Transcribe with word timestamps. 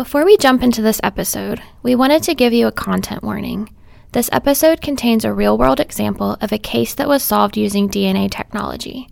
Before 0.00 0.24
we 0.24 0.38
jump 0.38 0.62
into 0.62 0.80
this 0.80 0.98
episode, 1.02 1.60
we 1.82 1.94
wanted 1.94 2.22
to 2.22 2.34
give 2.34 2.54
you 2.54 2.66
a 2.66 2.72
content 2.72 3.22
warning. 3.22 3.68
This 4.12 4.30
episode 4.32 4.80
contains 4.80 5.26
a 5.26 5.32
real 5.34 5.58
world 5.58 5.78
example 5.78 6.38
of 6.40 6.52
a 6.52 6.58
case 6.58 6.94
that 6.94 7.06
was 7.06 7.22
solved 7.22 7.58
using 7.58 7.86
DNA 7.86 8.30
technology. 8.30 9.10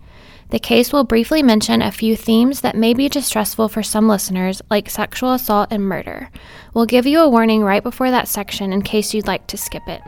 The 0.48 0.58
case 0.58 0.90
will 0.90 1.04
briefly 1.04 1.42
mention 1.42 1.82
a 1.82 1.92
few 1.92 2.16
themes 2.16 2.62
that 2.62 2.74
may 2.74 2.94
be 2.94 3.10
distressful 3.10 3.68
for 3.68 3.82
some 3.82 4.08
listeners, 4.08 4.62
like 4.70 4.88
sexual 4.88 5.34
assault 5.34 5.68
and 5.70 5.82
murder. 5.82 6.30
We'll 6.72 6.86
give 6.86 7.06
you 7.06 7.20
a 7.20 7.28
warning 7.28 7.62
right 7.62 7.82
before 7.82 8.10
that 8.10 8.26
section 8.26 8.72
in 8.72 8.80
case 8.80 9.12
you'd 9.12 9.26
like 9.26 9.46
to 9.48 9.58
skip 9.58 9.86
it. 9.88 10.00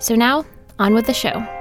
So 0.00 0.16
now, 0.16 0.44
on 0.80 0.92
with 0.92 1.06
the 1.06 1.14
show. 1.14 1.55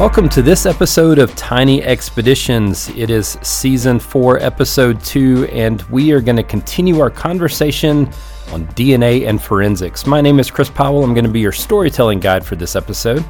Welcome 0.00 0.30
to 0.30 0.40
this 0.40 0.64
episode 0.64 1.18
of 1.18 1.36
Tiny 1.36 1.82
Expeditions. 1.82 2.88
It 2.96 3.10
is 3.10 3.36
season 3.42 3.98
four, 3.98 4.38
episode 4.38 4.98
two, 5.04 5.44
and 5.52 5.82
we 5.90 6.12
are 6.12 6.22
going 6.22 6.38
to 6.38 6.42
continue 6.42 7.00
our 7.00 7.10
conversation 7.10 8.06
on 8.50 8.66
DNA 8.68 9.28
and 9.28 9.42
forensics. 9.42 10.06
My 10.06 10.22
name 10.22 10.40
is 10.40 10.50
Chris 10.50 10.70
Powell. 10.70 11.04
I'm 11.04 11.12
going 11.12 11.26
to 11.26 11.30
be 11.30 11.40
your 11.40 11.52
storytelling 11.52 12.18
guide 12.18 12.46
for 12.46 12.56
this 12.56 12.76
episode. 12.76 13.22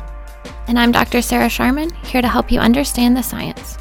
And 0.69 0.79
I'm 0.79 0.93
Dr. 0.93 1.23
Sarah 1.23 1.49
Sharman, 1.49 1.91
here 2.05 2.23
to 2.23 2.29
help 2.29 2.53
you 2.53 2.61
understand 2.61 3.17
the 3.17 3.23
science. 3.23 3.77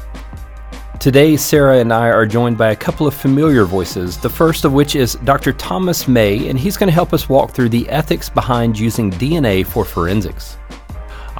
Today, 0.98 1.36
Sarah 1.36 1.78
and 1.78 1.92
I 1.92 2.08
are 2.08 2.26
joined 2.26 2.58
by 2.58 2.72
a 2.72 2.76
couple 2.76 3.06
of 3.06 3.14
familiar 3.14 3.66
voices, 3.66 4.18
the 4.18 4.28
first 4.28 4.64
of 4.64 4.72
which 4.72 4.96
is 4.96 5.14
Dr. 5.22 5.52
Thomas 5.52 6.08
May, 6.08 6.48
and 6.48 6.58
he's 6.58 6.76
going 6.76 6.88
to 6.88 6.92
help 6.92 7.12
us 7.12 7.28
walk 7.28 7.52
through 7.52 7.68
the 7.68 7.88
ethics 7.88 8.28
behind 8.28 8.76
using 8.76 9.12
DNA 9.12 9.64
for 9.64 9.84
forensics. 9.84 10.56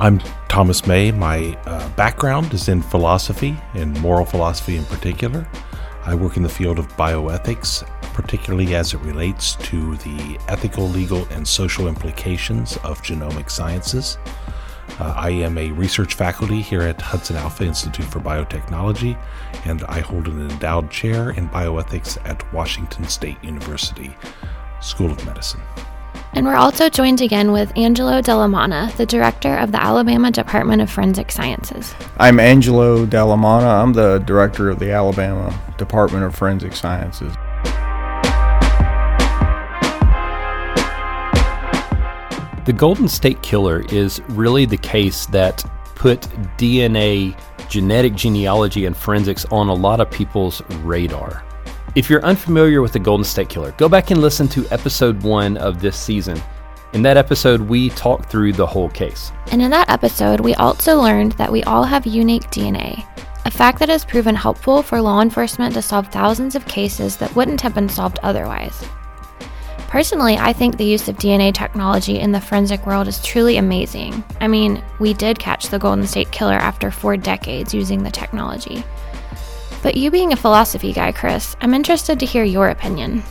I'm 0.00 0.18
Thomas 0.48 0.86
May. 0.86 1.12
My 1.12 1.58
uh, 1.66 1.86
background 1.90 2.54
is 2.54 2.70
in 2.70 2.80
philosophy, 2.80 3.54
in 3.74 3.92
moral 4.00 4.24
philosophy 4.24 4.78
in 4.78 4.86
particular. 4.86 5.46
I 6.06 6.14
work 6.14 6.38
in 6.38 6.42
the 6.42 6.48
field 6.48 6.78
of 6.78 6.88
bioethics, 6.96 7.86
particularly 8.14 8.74
as 8.74 8.94
it 8.94 9.00
relates 9.00 9.56
to 9.56 9.96
the 9.96 10.38
ethical, 10.48 10.88
legal, 10.88 11.26
and 11.26 11.46
social 11.46 11.86
implications 11.86 12.78
of 12.78 13.02
genomic 13.02 13.50
sciences. 13.50 14.16
Uh, 14.98 15.12
I 15.14 15.32
am 15.32 15.58
a 15.58 15.70
research 15.72 16.14
faculty 16.14 16.62
here 16.62 16.80
at 16.80 16.98
HudsonAlpha 16.98 17.66
Institute 17.66 18.06
for 18.06 18.20
Biotechnology, 18.20 19.22
and 19.66 19.82
I 19.84 20.00
hold 20.00 20.28
an 20.28 20.48
endowed 20.48 20.90
chair 20.90 21.32
in 21.32 21.46
bioethics 21.50 22.16
at 22.24 22.50
Washington 22.54 23.06
State 23.06 23.36
University 23.44 24.16
School 24.80 25.10
of 25.10 25.22
Medicine. 25.26 25.60
And 26.32 26.46
we're 26.46 26.54
also 26.54 26.88
joined 26.88 27.20
again 27.20 27.50
with 27.50 27.76
Angelo 27.76 28.20
Della 28.22 28.48
Manna, 28.48 28.92
the 28.96 29.04
director 29.04 29.56
of 29.56 29.72
the 29.72 29.82
Alabama 29.82 30.30
Department 30.30 30.80
of 30.80 30.88
Forensic 30.88 31.32
Sciences. 31.32 31.92
I'm 32.18 32.38
Angelo 32.38 33.04
Della 33.04 33.36
Manna. 33.36 33.66
I'm 33.66 33.92
the 33.92 34.18
director 34.18 34.70
of 34.70 34.78
the 34.78 34.92
Alabama 34.92 35.58
Department 35.76 36.22
of 36.22 36.36
Forensic 36.36 36.76
Sciences. 36.76 37.34
The 42.64 42.74
Golden 42.76 43.08
State 43.08 43.42
Killer 43.42 43.84
is 43.90 44.20
really 44.28 44.66
the 44.66 44.76
case 44.76 45.26
that 45.26 45.64
put 45.96 46.20
DNA, 46.56 47.36
genetic 47.68 48.14
genealogy, 48.14 48.86
and 48.86 48.96
forensics 48.96 49.44
on 49.46 49.68
a 49.68 49.74
lot 49.74 49.98
of 49.98 50.08
people's 50.12 50.62
radar. 50.82 51.44
If 51.96 52.08
you're 52.08 52.24
unfamiliar 52.24 52.82
with 52.82 52.92
the 52.92 53.00
Golden 53.00 53.24
State 53.24 53.48
Killer, 53.48 53.72
go 53.72 53.88
back 53.88 54.12
and 54.12 54.20
listen 54.20 54.46
to 54.48 54.64
episode 54.70 55.20
one 55.24 55.56
of 55.56 55.80
this 55.80 55.98
season. 55.98 56.40
In 56.92 57.02
that 57.02 57.16
episode, 57.16 57.60
we 57.60 57.90
talked 57.90 58.30
through 58.30 58.52
the 58.52 58.66
whole 58.66 58.88
case. 58.90 59.32
And 59.50 59.60
in 59.60 59.72
that 59.72 59.90
episode, 59.90 60.38
we 60.38 60.54
also 60.54 61.00
learned 61.00 61.32
that 61.32 61.50
we 61.50 61.64
all 61.64 61.82
have 61.82 62.06
unique 62.06 62.48
DNA, 62.52 63.04
a 63.44 63.50
fact 63.50 63.80
that 63.80 63.88
has 63.88 64.04
proven 64.04 64.36
helpful 64.36 64.84
for 64.84 65.00
law 65.00 65.20
enforcement 65.20 65.74
to 65.74 65.82
solve 65.82 66.06
thousands 66.12 66.54
of 66.54 66.64
cases 66.66 67.16
that 67.16 67.34
wouldn't 67.34 67.60
have 67.60 67.74
been 67.74 67.88
solved 67.88 68.20
otherwise. 68.22 68.86
Personally, 69.88 70.36
I 70.36 70.52
think 70.52 70.76
the 70.76 70.84
use 70.84 71.08
of 71.08 71.16
DNA 71.16 71.52
technology 71.52 72.20
in 72.20 72.30
the 72.30 72.40
forensic 72.40 72.86
world 72.86 73.08
is 73.08 73.20
truly 73.20 73.56
amazing. 73.56 74.22
I 74.40 74.46
mean, 74.46 74.80
we 75.00 75.12
did 75.12 75.40
catch 75.40 75.66
the 75.66 75.78
Golden 75.80 76.06
State 76.06 76.30
Killer 76.30 76.54
after 76.54 76.92
four 76.92 77.16
decades 77.16 77.74
using 77.74 78.04
the 78.04 78.12
technology. 78.12 78.84
But 79.82 79.96
you 79.96 80.10
being 80.10 80.32
a 80.32 80.36
philosophy 80.36 80.92
guy, 80.92 81.12
Chris, 81.12 81.56
I'm 81.60 81.74
interested 81.74 82.20
to 82.20 82.26
hear 82.26 82.44
your 82.44 82.68
opinion. 82.68 83.22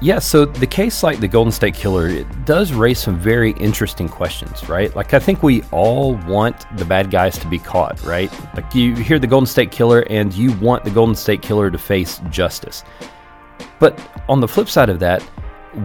Yeah, 0.00 0.18
so 0.18 0.44
the 0.44 0.66
case 0.66 1.02
like 1.02 1.20
the 1.20 1.28
Golden 1.28 1.52
State 1.52 1.74
Killer, 1.74 2.08
it 2.08 2.26
does 2.44 2.72
raise 2.72 2.98
some 2.98 3.18
very 3.18 3.52
interesting 3.52 4.08
questions, 4.08 4.68
right? 4.68 4.94
Like, 4.94 5.14
I 5.14 5.18
think 5.18 5.42
we 5.42 5.62
all 5.70 6.16
want 6.26 6.66
the 6.76 6.84
bad 6.84 7.10
guys 7.10 7.38
to 7.38 7.46
be 7.46 7.58
caught, 7.58 8.02
right? 8.02 8.30
Like, 8.54 8.74
you 8.74 8.94
hear 8.96 9.18
the 9.18 9.26
Golden 9.26 9.46
State 9.46 9.70
Killer 9.70 10.04
and 10.10 10.34
you 10.34 10.52
want 10.58 10.84
the 10.84 10.90
Golden 10.90 11.14
State 11.14 11.42
Killer 11.42 11.70
to 11.70 11.78
face 11.78 12.20
justice. 12.28 12.84
But 13.78 13.98
on 14.28 14.40
the 14.40 14.48
flip 14.48 14.68
side 14.68 14.90
of 14.90 14.98
that, 14.98 15.22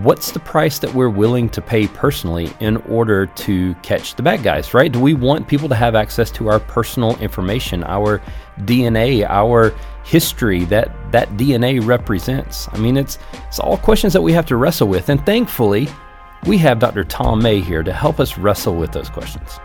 what's 0.04 0.32
the 0.32 0.40
price 0.40 0.80
that 0.80 0.94
we're 0.94 1.10
willing 1.10 1.50
to 1.50 1.62
pay 1.62 1.88
personally 1.88 2.52
in 2.60 2.78
order 2.78 3.26
to 3.26 3.74
catch 3.76 4.16
the 4.16 4.24
bad 4.24 4.44
guys, 4.44 4.74
right? 4.74 4.92
Do 4.92 5.00
we 5.00 5.14
want 5.14 5.48
people 5.48 5.70
to 5.70 5.76
have 5.76 5.96
access 5.96 6.30
to 6.32 6.50
our 6.50 6.60
personal 6.60 7.18
information, 7.20 7.84
our 7.86 8.22
DNA, 8.62 9.26
our 9.30 9.74
history 10.10 10.66
that 10.66 10.92
that 11.12 11.30
DNA 11.38 11.86
represents? 11.86 12.68
I 12.72 12.78
mean, 12.78 12.98
it's 12.98 13.20
it's 13.48 13.60
all 13.60 13.78
questions 13.78 14.14
that 14.14 14.22
we 14.22 14.34
have 14.34 14.46
to 14.48 14.58
wrestle 14.58 14.88
with, 14.88 15.10
and 15.10 15.24
thankfully, 15.26 15.88
we 16.46 16.58
have 16.60 16.80
Dr. 16.80 17.04
Tom 17.04 17.42
May 17.42 17.60
here 17.60 17.84
to 17.84 17.94
help 17.94 18.20
us 18.20 18.38
wrestle 18.38 18.76
with 18.76 18.92
those 18.92 19.10
questions. 19.10 19.60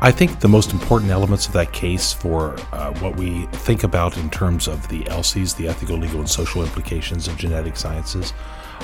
I 0.00 0.12
think 0.12 0.38
the 0.38 0.48
most 0.48 0.72
important 0.72 1.10
elements 1.10 1.48
of 1.48 1.52
that 1.54 1.72
case 1.72 2.12
for 2.12 2.56
uh, 2.72 2.92
what 3.00 3.16
we 3.16 3.46
think 3.46 3.82
about 3.82 4.16
in 4.16 4.30
terms 4.30 4.68
of 4.68 4.86
the 4.88 5.08
ELSIs, 5.08 5.54
the 5.54 5.66
ethical, 5.66 5.96
legal, 5.96 6.20
and 6.20 6.28
social 6.28 6.62
implications 6.62 7.26
of 7.26 7.36
genetic 7.36 7.76
sciences, 7.76 8.32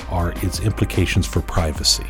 are 0.09 0.33
its 0.43 0.59
implications 0.59 1.25
for 1.25 1.41
privacy. 1.41 2.07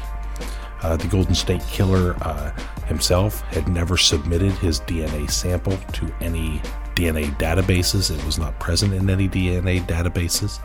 Uh, 0.81 0.97
the 0.97 1.07
Golden 1.07 1.35
State 1.35 1.61
Killer 1.67 2.15
uh, 2.21 2.49
himself 2.87 3.41
had 3.41 3.67
never 3.67 3.97
submitted 3.97 4.53
his 4.53 4.79
DNA 4.81 5.29
sample 5.29 5.77
to 5.93 6.11
any 6.21 6.61
DNA 6.95 7.37
databases. 7.37 8.15
It 8.15 8.25
was 8.25 8.39
not 8.39 8.59
present 8.59 8.93
in 8.93 9.09
any 9.09 9.27
DNA 9.27 9.85
databases. 9.85 10.59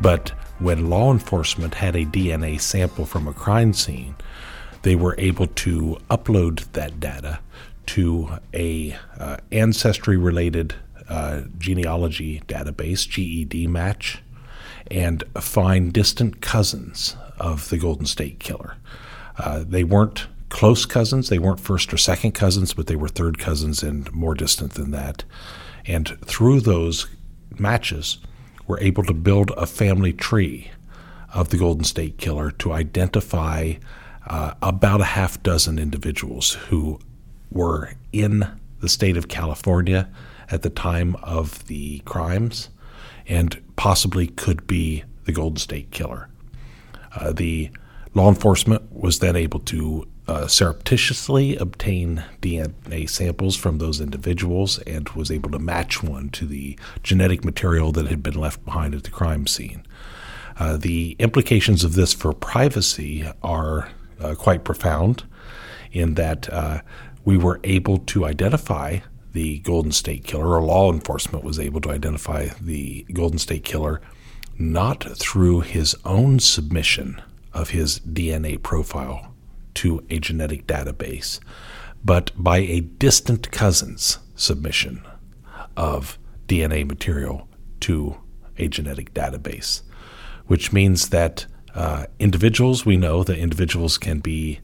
But 0.00 0.30
when 0.58 0.90
law 0.90 1.12
enforcement 1.12 1.74
had 1.74 1.94
a 1.96 2.04
DNA 2.04 2.60
sample 2.60 3.04
from 3.04 3.28
a 3.28 3.32
crime 3.32 3.72
scene, 3.72 4.14
they 4.82 4.96
were 4.96 5.14
able 5.18 5.46
to 5.46 5.98
upload 6.10 6.70
that 6.72 7.00
data 7.00 7.40
to 7.86 8.38
a 8.54 8.96
uh, 9.18 9.38
ancestry 9.50 10.16
related 10.16 10.74
uh, 11.08 11.42
genealogy 11.56 12.42
database, 12.46 13.06
GEDmatch, 13.08 14.18
and 14.90 15.24
find 15.40 15.92
distant 15.92 16.40
cousins 16.40 17.16
of 17.38 17.68
the 17.70 17.78
Golden 17.78 18.06
State 18.06 18.38
Killer. 18.38 18.76
Uh, 19.38 19.64
they 19.66 19.84
weren't 19.84 20.26
close 20.48 20.86
cousins, 20.86 21.28
they 21.28 21.38
weren't 21.38 21.60
first 21.60 21.92
or 21.92 21.96
second 21.96 22.32
cousins, 22.32 22.74
but 22.74 22.86
they 22.86 22.96
were 22.96 23.08
third 23.08 23.38
cousins 23.38 23.82
and 23.82 24.12
more 24.12 24.34
distant 24.34 24.74
than 24.74 24.90
that. 24.92 25.24
And 25.86 26.18
through 26.24 26.60
those 26.60 27.06
matches, 27.58 28.18
we're 28.66 28.80
able 28.80 29.02
to 29.04 29.14
build 29.14 29.50
a 29.56 29.66
family 29.66 30.12
tree 30.12 30.70
of 31.34 31.48
the 31.48 31.56
Golden 31.58 31.84
State 31.84 32.18
Killer 32.18 32.50
to 32.52 32.72
identify 32.72 33.74
uh, 34.26 34.54
about 34.62 35.00
a 35.00 35.04
half 35.04 35.42
dozen 35.42 35.78
individuals 35.78 36.54
who 36.54 36.98
were 37.50 37.94
in 38.12 38.46
the 38.80 38.88
state 38.88 39.16
of 39.16 39.28
California 39.28 40.08
at 40.50 40.62
the 40.62 40.70
time 40.70 41.16
of 41.22 41.66
the 41.66 42.00
crimes 42.00 42.68
and 43.26 43.60
possibly 43.76 44.26
could 44.26 44.66
be 44.66 45.04
the 45.24 45.32
Golden 45.32 45.58
State 45.58 45.90
Killer. 45.90 46.28
Uh, 47.14 47.32
the 47.32 47.70
law 48.14 48.28
enforcement 48.28 48.82
was 48.92 49.18
then 49.18 49.36
able 49.36 49.60
to 49.60 50.06
uh, 50.28 50.46
surreptitiously 50.46 51.56
obtain 51.56 52.22
DNA 52.42 53.08
samples 53.08 53.56
from 53.56 53.78
those 53.78 53.98
individuals 53.98 54.78
and 54.80 55.08
was 55.10 55.30
able 55.30 55.50
to 55.50 55.58
match 55.58 56.02
one 56.02 56.28
to 56.28 56.46
the 56.46 56.78
genetic 57.02 57.44
material 57.44 57.92
that 57.92 58.08
had 58.08 58.22
been 58.22 58.38
left 58.38 58.62
behind 58.64 58.94
at 58.94 59.04
the 59.04 59.10
crime 59.10 59.46
scene. 59.46 59.82
Uh, 60.58 60.76
the 60.76 61.16
implications 61.18 61.82
of 61.82 61.94
this 61.94 62.12
for 62.12 62.34
privacy 62.34 63.26
are 63.42 63.88
uh, 64.20 64.34
quite 64.34 64.64
profound 64.64 65.24
in 65.92 66.14
that 66.14 66.52
uh, 66.52 66.82
we 67.24 67.38
were 67.38 67.58
able 67.64 67.96
to 67.98 68.26
identify 68.26 68.98
the 69.32 69.60
Golden 69.60 69.92
State 69.92 70.24
Killer, 70.24 70.56
or 70.56 70.62
law 70.62 70.92
enforcement 70.92 71.44
was 71.44 71.58
able 71.58 71.80
to 71.82 71.90
identify 71.90 72.48
the 72.60 73.06
Golden 73.12 73.38
State 73.38 73.64
Killer 73.64 74.00
not 74.58 75.04
through 75.16 75.60
his 75.60 75.94
own 76.04 76.38
submission 76.40 77.22
of 77.54 77.70
his 77.70 78.00
DNA 78.00 78.60
profile 78.62 79.27
to 79.78 80.04
a 80.10 80.18
genetic 80.18 80.66
database, 80.66 81.38
but 82.04 82.32
by 82.36 82.58
a 82.58 82.80
distant 82.80 83.52
cousin's 83.52 84.18
submission 84.34 85.06
of 85.76 86.18
DNA 86.48 86.84
material 86.84 87.48
to 87.78 88.16
a 88.58 88.66
genetic 88.66 89.14
database, 89.14 89.82
which 90.46 90.72
means 90.72 91.10
that 91.10 91.46
uh, 91.76 92.06
individuals, 92.18 92.84
we 92.84 92.96
know 92.96 93.22
that 93.22 93.38
individuals 93.38 93.98
can 93.98 94.18
be 94.18 94.58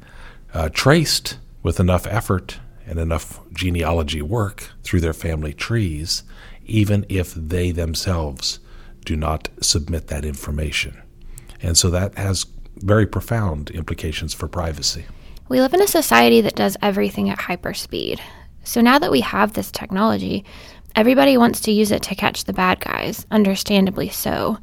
uh, 0.52 0.68
traced 0.70 1.38
with 1.62 1.78
enough 1.78 2.08
effort 2.08 2.58
and 2.84 2.98
enough 2.98 3.40
genealogy 3.52 4.20
work 4.20 4.70
through 4.82 5.00
their 5.00 5.12
family 5.12 5.52
trees, 5.52 6.24
even 6.66 7.06
if 7.08 7.32
they 7.34 7.70
themselves 7.70 8.58
do 9.04 9.14
not 9.14 9.48
submit 9.60 10.08
that 10.08 10.24
information. 10.24 11.00
And 11.62 11.78
so 11.78 11.88
that 11.90 12.16
has 12.18 12.46
very 12.78 13.06
profound 13.06 13.70
implications 13.70 14.34
for 14.34 14.48
privacy. 14.48 15.04
We 15.48 15.60
live 15.60 15.74
in 15.74 15.82
a 15.82 15.86
society 15.86 16.40
that 16.40 16.56
does 16.56 16.76
everything 16.80 17.30
at 17.30 17.38
hyperspeed. 17.38 18.20
So 18.64 18.80
now 18.80 18.98
that 18.98 19.10
we 19.10 19.20
have 19.20 19.52
this 19.52 19.70
technology, 19.70 20.44
everybody 20.96 21.36
wants 21.36 21.60
to 21.60 21.72
use 21.72 21.90
it 21.90 22.02
to 22.04 22.14
catch 22.14 22.44
the 22.44 22.52
bad 22.52 22.80
guys, 22.80 23.26
understandably 23.30 24.08
so. 24.08 24.58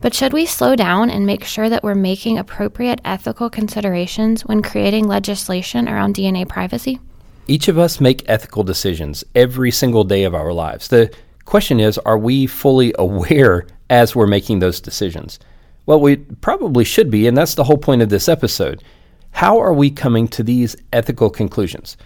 But 0.00 0.14
should 0.14 0.32
we 0.32 0.44
slow 0.44 0.76
down 0.76 1.08
and 1.08 1.24
make 1.24 1.44
sure 1.44 1.68
that 1.70 1.82
we're 1.82 1.94
making 1.94 2.38
appropriate 2.38 3.00
ethical 3.04 3.48
considerations 3.48 4.44
when 4.44 4.62
creating 4.62 5.08
legislation 5.08 5.88
around 5.88 6.14
DNA 6.14 6.46
privacy? 6.46 7.00
Each 7.48 7.68
of 7.68 7.78
us 7.78 8.00
make 8.00 8.28
ethical 8.28 8.62
decisions 8.62 9.24
every 9.34 9.70
single 9.70 10.04
day 10.04 10.24
of 10.24 10.34
our 10.34 10.52
lives. 10.52 10.88
The 10.88 11.10
question 11.44 11.80
is 11.80 11.96
are 11.98 12.18
we 12.18 12.46
fully 12.46 12.92
aware 12.98 13.66
as 13.88 14.14
we're 14.14 14.26
making 14.26 14.58
those 14.58 14.80
decisions? 14.80 15.38
Well, 15.86 16.00
we 16.00 16.16
probably 16.16 16.84
should 16.84 17.10
be, 17.10 17.28
and 17.28 17.36
that's 17.36 17.54
the 17.54 17.64
whole 17.64 17.78
point 17.78 18.02
of 18.02 18.08
this 18.08 18.28
episode. 18.28 18.82
How 19.30 19.60
are 19.60 19.72
we 19.72 19.90
coming 19.90 20.26
to 20.28 20.42
these 20.42 20.74
ethical 20.92 21.30
conclusions? 21.30 21.96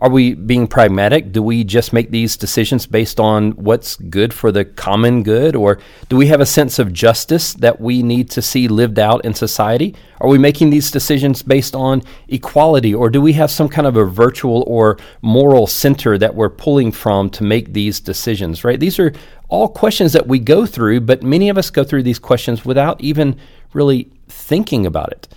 Are 0.00 0.10
we 0.10 0.34
being 0.34 0.68
pragmatic? 0.68 1.32
Do 1.32 1.42
we 1.42 1.64
just 1.64 1.92
make 1.92 2.10
these 2.10 2.36
decisions 2.36 2.86
based 2.86 3.18
on 3.18 3.50
what's 3.52 3.96
good 3.96 4.32
for 4.32 4.52
the 4.52 4.64
common 4.64 5.24
good? 5.24 5.56
Or 5.56 5.78
do 6.08 6.16
we 6.16 6.28
have 6.28 6.40
a 6.40 6.46
sense 6.46 6.78
of 6.78 6.92
justice 6.92 7.52
that 7.54 7.80
we 7.80 8.04
need 8.04 8.30
to 8.30 8.42
see 8.42 8.68
lived 8.68 9.00
out 9.00 9.24
in 9.24 9.34
society? 9.34 9.96
Are 10.20 10.28
we 10.28 10.38
making 10.38 10.70
these 10.70 10.92
decisions 10.92 11.42
based 11.42 11.74
on 11.74 12.02
equality? 12.28 12.94
Or 12.94 13.10
do 13.10 13.20
we 13.20 13.32
have 13.34 13.50
some 13.50 13.68
kind 13.68 13.88
of 13.88 13.96
a 13.96 14.04
virtual 14.04 14.62
or 14.68 14.98
moral 15.20 15.66
center 15.66 16.16
that 16.16 16.34
we're 16.34 16.48
pulling 16.48 16.92
from 16.92 17.28
to 17.30 17.42
make 17.42 17.72
these 17.72 17.98
decisions, 17.98 18.62
right? 18.62 18.78
These 18.78 19.00
are 19.00 19.12
all 19.48 19.68
questions 19.68 20.12
that 20.12 20.26
we 20.26 20.38
go 20.38 20.66
through, 20.66 21.00
but 21.00 21.22
many 21.22 21.48
of 21.48 21.58
us 21.58 21.70
go 21.70 21.84
through 21.84 22.02
these 22.02 22.18
questions 22.18 22.64
without 22.64 23.00
even 23.00 23.36
really 23.72 24.10
thinking 24.28 24.86
about 24.86 25.10
it. 25.12 25.28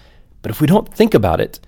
But 0.42 0.52
if 0.52 0.60
we 0.60 0.68
don't 0.68 0.94
think 0.94 1.14
about 1.14 1.40
it, 1.40 1.60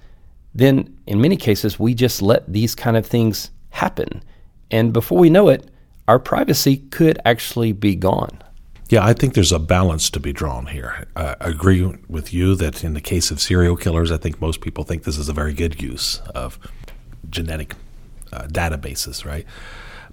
then 0.54 0.96
in 1.08 1.22
many 1.22 1.38
cases 1.38 1.80
we 1.80 1.94
just 1.94 2.22
let 2.22 2.52
these 2.52 2.76
kind 2.76 2.98
of 2.98 3.06
things 3.06 3.52
happen. 3.70 4.24
And 4.70 4.94
before 4.94 5.18
we 5.18 5.30
know 5.30 5.50
it, 5.50 5.70
our 6.08 6.20
privacy 6.20 6.78
could 6.78 7.20
actually 7.26 7.72
be 7.72 7.96
gone. 7.96 8.42
Yeah, 8.90 9.06
I 9.06 9.14
think 9.14 9.34
there's 9.34 9.52
a 9.52 9.60
balance 9.60 10.10
to 10.12 10.20
be 10.20 10.34
drawn 10.34 10.68
here. 10.68 11.08
I 11.16 11.36
agree 11.40 11.98
with 12.08 12.34
you 12.34 12.56
that 12.56 12.84
in 12.84 12.94
the 12.94 13.02
case 13.02 13.32
of 13.32 13.40
serial 13.40 13.76
killers, 13.76 14.12
I 14.12 14.18
think 14.18 14.42
most 14.42 14.62
people 14.62 14.84
think 14.84 15.04
this 15.04 15.18
is 15.18 15.30
a 15.30 15.34
very 15.34 15.54
good 15.54 15.82
use 15.82 16.20
of 16.36 16.60
genetic 17.30 17.76
uh, 18.32 18.44
databases, 18.44 19.26
right? 19.26 19.46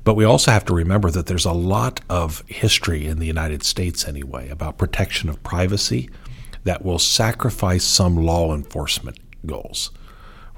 But 0.03 0.15
we 0.15 0.25
also 0.25 0.51
have 0.51 0.65
to 0.67 0.75
remember 0.75 1.11
that 1.11 1.27
there's 1.27 1.45
a 1.45 1.53
lot 1.53 2.01
of 2.09 2.43
history 2.47 3.07
in 3.07 3.19
the 3.19 3.27
United 3.27 3.63
States, 3.63 4.07
anyway, 4.07 4.49
about 4.49 4.79
protection 4.79 5.29
of 5.29 5.43
privacy 5.43 6.09
that 6.65 6.85
will 6.85 6.99
sacrifice 6.99 7.85
some 7.85 8.17
law 8.17 8.55
enforcement 8.55 9.19
goals 9.47 9.91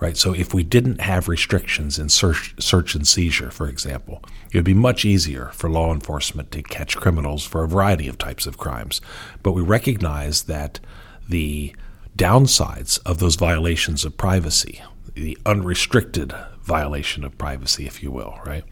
right? 0.03 0.17
So 0.17 0.35
if 0.35 0.53
we 0.53 0.65
didn't 0.65 1.01
have 1.01 1.29
restrictions 1.29 1.97
in 1.97 2.09
search, 2.09 2.61
search 2.61 2.97
and 2.97 3.07
seizure, 3.07 3.53
for 3.53 3.69
example, 3.69 4.21
it 4.51 4.57
would 4.57 4.65
be 4.65 4.75
much 4.75 5.05
easier 5.05 5.51
for 5.53 5.71
law 5.71 5.93
enforcement 5.93 6.51
to 6.51 6.63
catch 6.65 6.97
criminals 6.97 7.45
for 7.45 7.63
a 7.63 7.69
variety 7.69 8.09
of 8.09 8.19
types 8.19 8.45
of 8.45 8.59
crimes. 8.59 9.01
But 9.45 9.53
we 9.53 9.63
recognize 9.63 10.43
that 10.43 10.81
the 11.29 11.77
downsides 12.17 12.99
of 13.07 13.21
those 13.21 13.37
violations 13.37 14.05
of 14.05 14.17
privacy, 14.17 14.83
the 15.15 15.39
unrestricted 15.47 16.35
violation 16.63 17.23
of 17.23 17.39
privacy, 17.39 17.87
if 17.87 18.03
you 18.03 18.11
will, 18.11 18.41
right? 18.45 18.65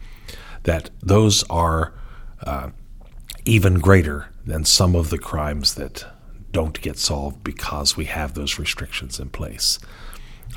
That 0.63 0.89
those 1.01 1.43
are 1.49 1.93
uh, 2.45 2.69
even 3.45 3.79
greater 3.79 4.29
than 4.45 4.65
some 4.65 4.95
of 4.95 5.09
the 5.09 5.17
crimes 5.17 5.75
that 5.75 6.05
don't 6.51 6.81
get 6.81 6.97
solved 6.97 7.43
because 7.43 7.95
we 7.95 8.05
have 8.05 8.33
those 8.33 8.59
restrictions 8.59 9.19
in 9.19 9.29
place. 9.29 9.79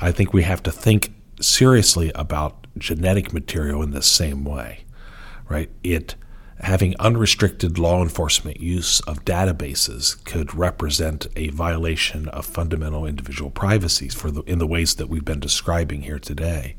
I 0.01 0.11
think 0.11 0.33
we 0.33 0.43
have 0.43 0.61
to 0.63 0.71
think 0.71 1.13
seriously 1.39 2.11
about 2.15 2.67
genetic 2.77 3.33
material 3.33 3.81
in 3.81 3.91
the 3.91 4.01
same 4.01 4.43
way, 4.43 4.85
right? 5.47 5.69
It 5.83 6.15
having 6.59 6.95
unrestricted 6.99 7.77
law 7.77 8.01
enforcement 8.01 8.59
use 8.59 9.01
of 9.01 9.25
databases 9.25 10.23
could 10.23 10.55
represent 10.55 11.27
a 11.35 11.49
violation 11.49 12.29
of 12.29 12.45
fundamental 12.45 13.05
individual 13.05 13.51
privacies 13.51 14.13
for 14.13 14.31
the, 14.31 14.41
in 14.43 14.57
the 14.57 14.67
ways 14.67 14.95
that 14.95 15.07
we've 15.07 15.25
been 15.25 15.39
describing 15.39 16.03
here 16.03 16.19
today 16.19 16.75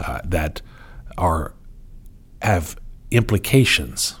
uh, 0.00 0.20
that 0.24 0.60
are 1.16 1.54
have 2.42 2.76
implications 3.10 4.16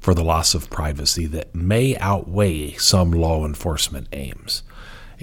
for 0.00 0.14
the 0.14 0.24
loss 0.24 0.54
of 0.54 0.70
privacy 0.70 1.26
that 1.26 1.54
may 1.54 1.96
outweigh 1.98 2.72
some 2.72 3.10
law 3.10 3.44
enforcement 3.44 4.08
aims. 4.12 4.62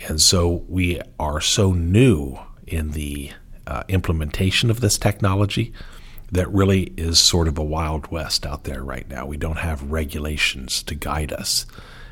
And 0.07 0.21
so 0.21 0.63
we 0.67 1.01
are 1.19 1.41
so 1.41 1.71
new 1.73 2.37
in 2.67 2.91
the 2.91 3.31
uh, 3.65 3.83
implementation 3.87 4.69
of 4.69 4.79
this 4.79 4.97
technology 4.97 5.73
that 6.31 6.51
really 6.53 6.93
is 6.97 7.19
sort 7.19 7.47
of 7.47 7.57
a 7.57 7.63
wild 7.63 8.11
west 8.11 8.45
out 8.45 8.65
there 8.65 8.83
right 8.83 9.07
now. 9.09 9.25
We 9.25 9.37
don't 9.37 9.59
have 9.59 9.91
regulations 9.91 10.83
to 10.83 10.95
guide 10.95 11.31
us 11.31 11.65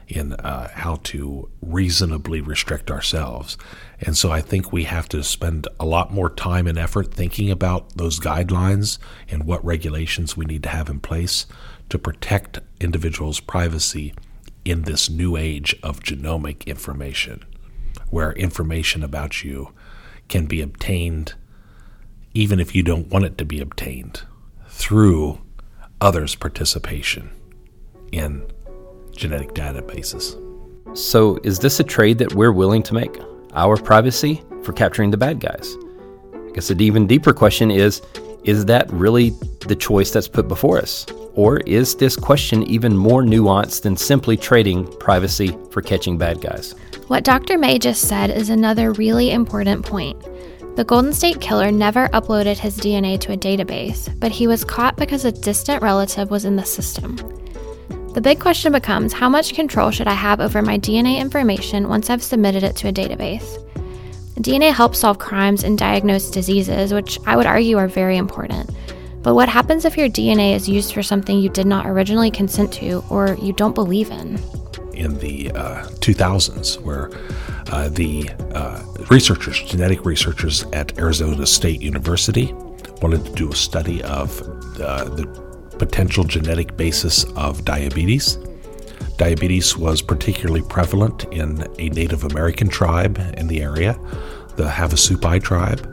in 0.07 0.33
uh, 0.33 0.69
how 0.73 0.97
to 1.03 1.49
reasonably 1.61 2.41
restrict 2.41 2.91
ourselves. 2.91 3.57
And 3.99 4.17
so 4.17 4.31
I 4.31 4.41
think 4.41 4.71
we 4.71 4.83
have 4.83 5.09
to 5.09 5.23
spend 5.23 5.67
a 5.79 5.85
lot 5.85 6.13
more 6.13 6.29
time 6.29 6.67
and 6.67 6.77
effort 6.77 7.13
thinking 7.13 7.49
about 7.49 7.97
those 7.97 8.19
guidelines 8.19 8.97
and 9.29 9.45
what 9.45 9.65
regulations 9.65 10.37
we 10.37 10.45
need 10.45 10.63
to 10.63 10.69
have 10.69 10.89
in 10.89 10.99
place 10.99 11.45
to 11.89 11.97
protect 11.97 12.59
individuals' 12.79 13.39
privacy 13.39 14.13
in 14.63 14.83
this 14.83 15.09
new 15.09 15.37
age 15.37 15.75
of 15.83 16.01
genomic 16.01 16.65
information 16.65 17.43
where 18.09 18.31
information 18.33 19.03
about 19.03 19.43
you 19.43 19.71
can 20.27 20.45
be 20.45 20.61
obtained 20.61 21.33
even 22.33 22.59
if 22.59 22.75
you 22.75 22.83
don't 22.83 23.07
want 23.07 23.25
it 23.25 23.37
to 23.37 23.45
be 23.45 23.61
obtained 23.61 24.23
through 24.67 25.39
others' 26.01 26.35
participation 26.35 27.29
in 28.11 28.45
genetic 29.15 29.53
databases. 29.53 30.41
So, 30.97 31.39
is 31.43 31.59
this 31.59 31.79
a 31.79 31.83
trade 31.83 32.17
that 32.19 32.33
we're 32.33 32.51
willing 32.51 32.83
to 32.83 32.93
make? 32.93 33.19
Our 33.53 33.77
privacy 33.77 34.41
for 34.63 34.73
capturing 34.73 35.11
the 35.11 35.17
bad 35.17 35.39
guys? 35.39 35.75
I 36.33 36.51
guess 36.53 36.69
an 36.69 36.81
even 36.81 37.07
deeper 37.07 37.33
question 37.33 37.71
is 37.71 38.01
is 38.45 38.65
that 38.65 38.91
really 38.91 39.31
the 39.67 39.75
choice 39.75 40.11
that's 40.11 40.27
put 40.27 40.47
before 40.47 40.77
us? 40.77 41.05
Or 41.33 41.57
is 41.61 41.95
this 41.95 42.15
question 42.15 42.61
even 42.63 42.95
more 42.95 43.23
nuanced 43.23 43.81
than 43.81 43.97
simply 43.97 44.37
trading 44.37 44.85
privacy 44.99 45.57
for 45.71 45.81
catching 45.81 46.17
bad 46.17 46.41
guys? 46.41 46.75
What 47.07 47.23
Dr. 47.23 47.57
May 47.57 47.79
just 47.79 48.07
said 48.07 48.29
is 48.29 48.49
another 48.49 48.93
really 48.93 49.31
important 49.31 49.85
point. 49.85 50.21
The 50.75 50.83
Golden 50.83 51.13
State 51.13 51.41
Killer 51.41 51.71
never 51.71 52.07
uploaded 52.09 52.57
his 52.57 52.77
DNA 52.77 53.19
to 53.21 53.31
a 53.31 53.37
database, 53.37 54.13
but 54.19 54.31
he 54.31 54.45
was 54.45 54.63
caught 54.63 54.95
because 54.95 55.25
a 55.25 55.31
distant 55.31 55.81
relative 55.81 56.29
was 56.29 56.45
in 56.45 56.55
the 56.55 56.65
system. 56.65 57.17
The 58.15 58.21
big 58.21 58.39
question 58.39 58.71
becomes 58.71 59.11
how 59.11 59.27
much 59.27 59.53
control 59.53 59.91
should 59.91 60.07
I 60.07 60.13
have 60.13 60.39
over 60.39 60.61
my 60.61 60.79
DNA 60.79 61.19
information 61.19 61.89
once 61.89 62.09
I've 62.09 62.23
submitted 62.23 62.63
it 62.63 62.73
to 62.77 62.87
a 62.87 62.93
database? 62.93 63.61
DNA 64.39 64.71
helps 64.71 64.99
solve 64.99 65.19
crimes 65.19 65.65
and 65.65 65.77
diagnose 65.77 66.31
diseases, 66.31 66.93
which 66.93 67.19
I 67.25 67.35
would 67.35 67.45
argue 67.45 67.77
are 67.77 67.89
very 67.89 68.15
important. 68.15 68.69
But 69.21 69.35
what 69.35 69.49
happens 69.49 69.83
if 69.83 69.97
your 69.97 70.07
DNA 70.07 70.55
is 70.55 70.69
used 70.69 70.93
for 70.93 71.03
something 71.03 71.37
you 71.37 71.49
did 71.49 71.67
not 71.67 71.87
originally 71.87 72.31
consent 72.31 72.71
to 72.75 73.03
or 73.09 73.35
you 73.41 73.51
don't 73.51 73.75
believe 73.75 74.09
in? 74.11 74.39
in 74.93 75.19
the 75.19 75.51
uh, 75.51 75.83
2000s, 75.99 76.79
where 76.79 77.11
uh, 77.73 77.89
the 77.89 78.29
uh, 78.53 78.81
researchers, 79.11 79.61
genetic 79.63 80.05
researchers 80.05 80.63
at 80.71 80.97
Arizona 80.97 81.45
State 81.45 81.81
University, 81.81 82.53
wanted 83.01 83.25
to 83.25 83.31
do 83.33 83.51
a 83.51 83.55
study 83.55 84.01
of 84.03 84.41
uh, 84.79 85.03
the 85.03 85.44
potential 85.77 86.23
genetic 86.23 86.75
basis 86.77 87.23
of 87.35 87.65
diabetes. 87.65 88.37
Diabetes 89.17 89.77
was 89.77 90.01
particularly 90.01 90.61
prevalent 90.61 91.23
in 91.25 91.65
a 91.79 91.89
Native 91.89 92.23
American 92.23 92.67
tribe 92.67 93.17
in 93.37 93.47
the 93.47 93.61
area, 93.61 93.93
the 94.55 94.65
Havasupai 94.65 95.41
tribe. 95.41 95.91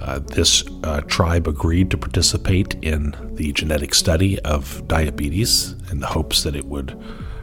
Uh, 0.00 0.18
this 0.18 0.64
uh, 0.82 1.00
tribe 1.02 1.46
agreed 1.46 1.90
to 1.90 1.96
participate 1.96 2.74
in 2.82 3.14
the 3.34 3.52
genetic 3.52 3.94
study 3.94 4.38
of 4.40 4.86
diabetes 4.88 5.76
in 5.90 6.00
the 6.00 6.06
hopes 6.06 6.42
that 6.42 6.56
it 6.56 6.64
would 6.64 7.00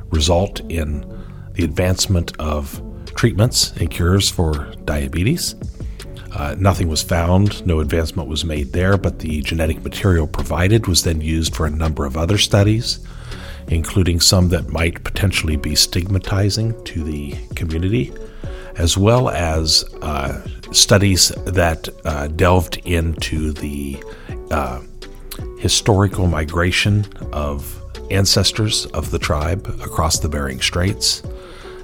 result 0.09 0.59
in 0.69 1.05
the 1.53 1.63
advancement 1.63 2.33
of 2.39 2.81
treatments 3.15 3.71
and 3.77 3.89
cures 3.91 4.29
for 4.29 4.73
diabetes. 4.85 5.55
Uh, 6.31 6.55
nothing 6.59 6.87
was 6.87 7.01
found, 7.01 7.65
no 7.65 7.79
advancement 7.79 8.29
was 8.29 8.45
made 8.45 8.71
there, 8.71 8.97
but 8.97 9.19
the 9.19 9.41
genetic 9.41 9.83
material 9.83 10.27
provided 10.27 10.87
was 10.87 11.03
then 11.03 11.21
used 11.21 11.55
for 11.55 11.65
a 11.65 11.69
number 11.69 12.05
of 12.05 12.17
other 12.17 12.37
studies, 12.37 12.99
including 13.67 14.19
some 14.19 14.49
that 14.49 14.69
might 14.69 15.03
potentially 15.03 15.55
be 15.55 15.75
stigmatizing 15.75 16.81
to 16.83 17.03
the 17.03 17.35
community, 17.55 18.13
as 18.75 18.97
well 18.97 19.29
as 19.29 19.83
uh, 20.01 20.45
studies 20.71 21.29
that 21.45 21.89
uh, 22.05 22.27
delved 22.27 22.77
into 22.85 23.51
the 23.53 24.01
uh, 24.51 24.81
historical 25.59 26.27
migration 26.27 27.05
of 27.33 27.75
ancestors 28.11 28.85
of 28.87 29.11
the 29.11 29.19
tribe 29.19 29.67
across 29.81 30.19
the 30.19 30.29
Bering 30.29 30.61
Straits 30.61 31.23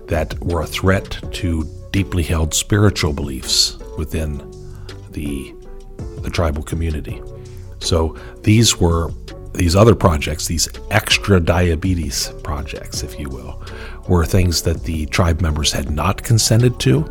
that 0.08 0.40
were 0.40 0.62
a 0.62 0.68
threat 0.68 1.20
to 1.34 1.68
deeply 1.92 2.24
held 2.24 2.54
spiritual 2.54 3.14
beliefs 3.14 3.78
within 3.98 4.38
the, 5.12 5.54
the 6.22 6.30
tribal 6.30 6.64
community. 6.64 7.22
So 7.80 8.18
these 8.42 8.78
were 8.78 9.12
these 9.54 9.76
other 9.76 9.96
projects, 9.96 10.48
these 10.48 10.68
extra 10.92 11.40
diabetes 11.40 12.34
projects, 12.44 13.04
if 13.04 13.18
you 13.20 13.30
will, 13.30 13.64
were 14.10 14.26
things 14.26 14.62
that 14.64 14.84
the 14.84 15.06
tribe 15.08 15.42
members 15.42 15.72
had 15.72 15.90
not 15.90 16.22
consented 16.24 16.80
to, 16.82 17.06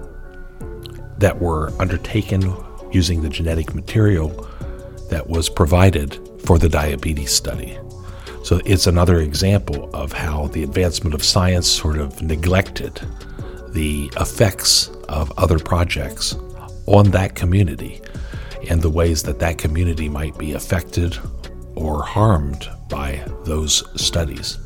that 1.18 1.40
were 1.40 1.72
undertaken 1.80 2.54
using 2.92 3.22
the 3.22 3.28
genetic 3.28 3.74
material 3.74 4.28
that 5.10 5.26
was 5.26 5.48
provided 5.48 6.18
for 6.44 6.58
the 6.58 6.68
diabetes 6.68 7.32
study. 7.32 7.78
So 8.42 8.60
it's 8.66 8.86
another 8.86 9.20
example 9.20 9.88
of 9.94 10.12
how 10.12 10.48
the 10.48 10.64
advancement 10.64 11.14
of 11.14 11.24
science 11.24 11.66
sort 11.66 11.96
of 11.96 12.20
neglected 12.20 13.00
the 13.70 14.12
effects 14.20 14.88
of 15.08 15.32
other 15.38 15.58
projects 15.58 16.36
on 16.86 17.10
that 17.10 17.34
community 17.34 18.00
and 18.68 18.80
the 18.82 18.90
ways 18.90 19.22
that 19.22 19.38
that 19.38 19.58
community 19.58 20.08
might 20.08 20.36
be 20.38 20.52
affected 20.52 21.18
or 21.74 22.02
harmed 22.02 22.68
by 22.88 23.22
those 23.44 23.82
studies. 24.00 24.58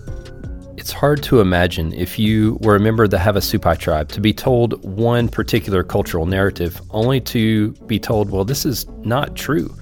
It's 0.76 0.92
hard 0.92 1.22
to 1.24 1.40
imagine 1.40 1.92
if 1.92 2.18
you 2.18 2.56
were 2.60 2.76
a 2.76 2.80
member 2.80 3.04
of 3.04 3.10
the 3.10 3.16
Havasupai 3.16 3.78
tribe 3.78 4.08
to 4.10 4.20
be 4.20 4.32
told 4.32 4.82
one 4.84 5.28
particular 5.28 5.82
cultural 5.82 6.24
narrative 6.24 6.80
only 6.90 7.20
to 7.22 7.72
be 7.86 7.98
told, 7.98 8.30
well, 8.30 8.44
this 8.44 8.64
is 8.64 8.88
not 9.00 9.34
true. 9.34 9.74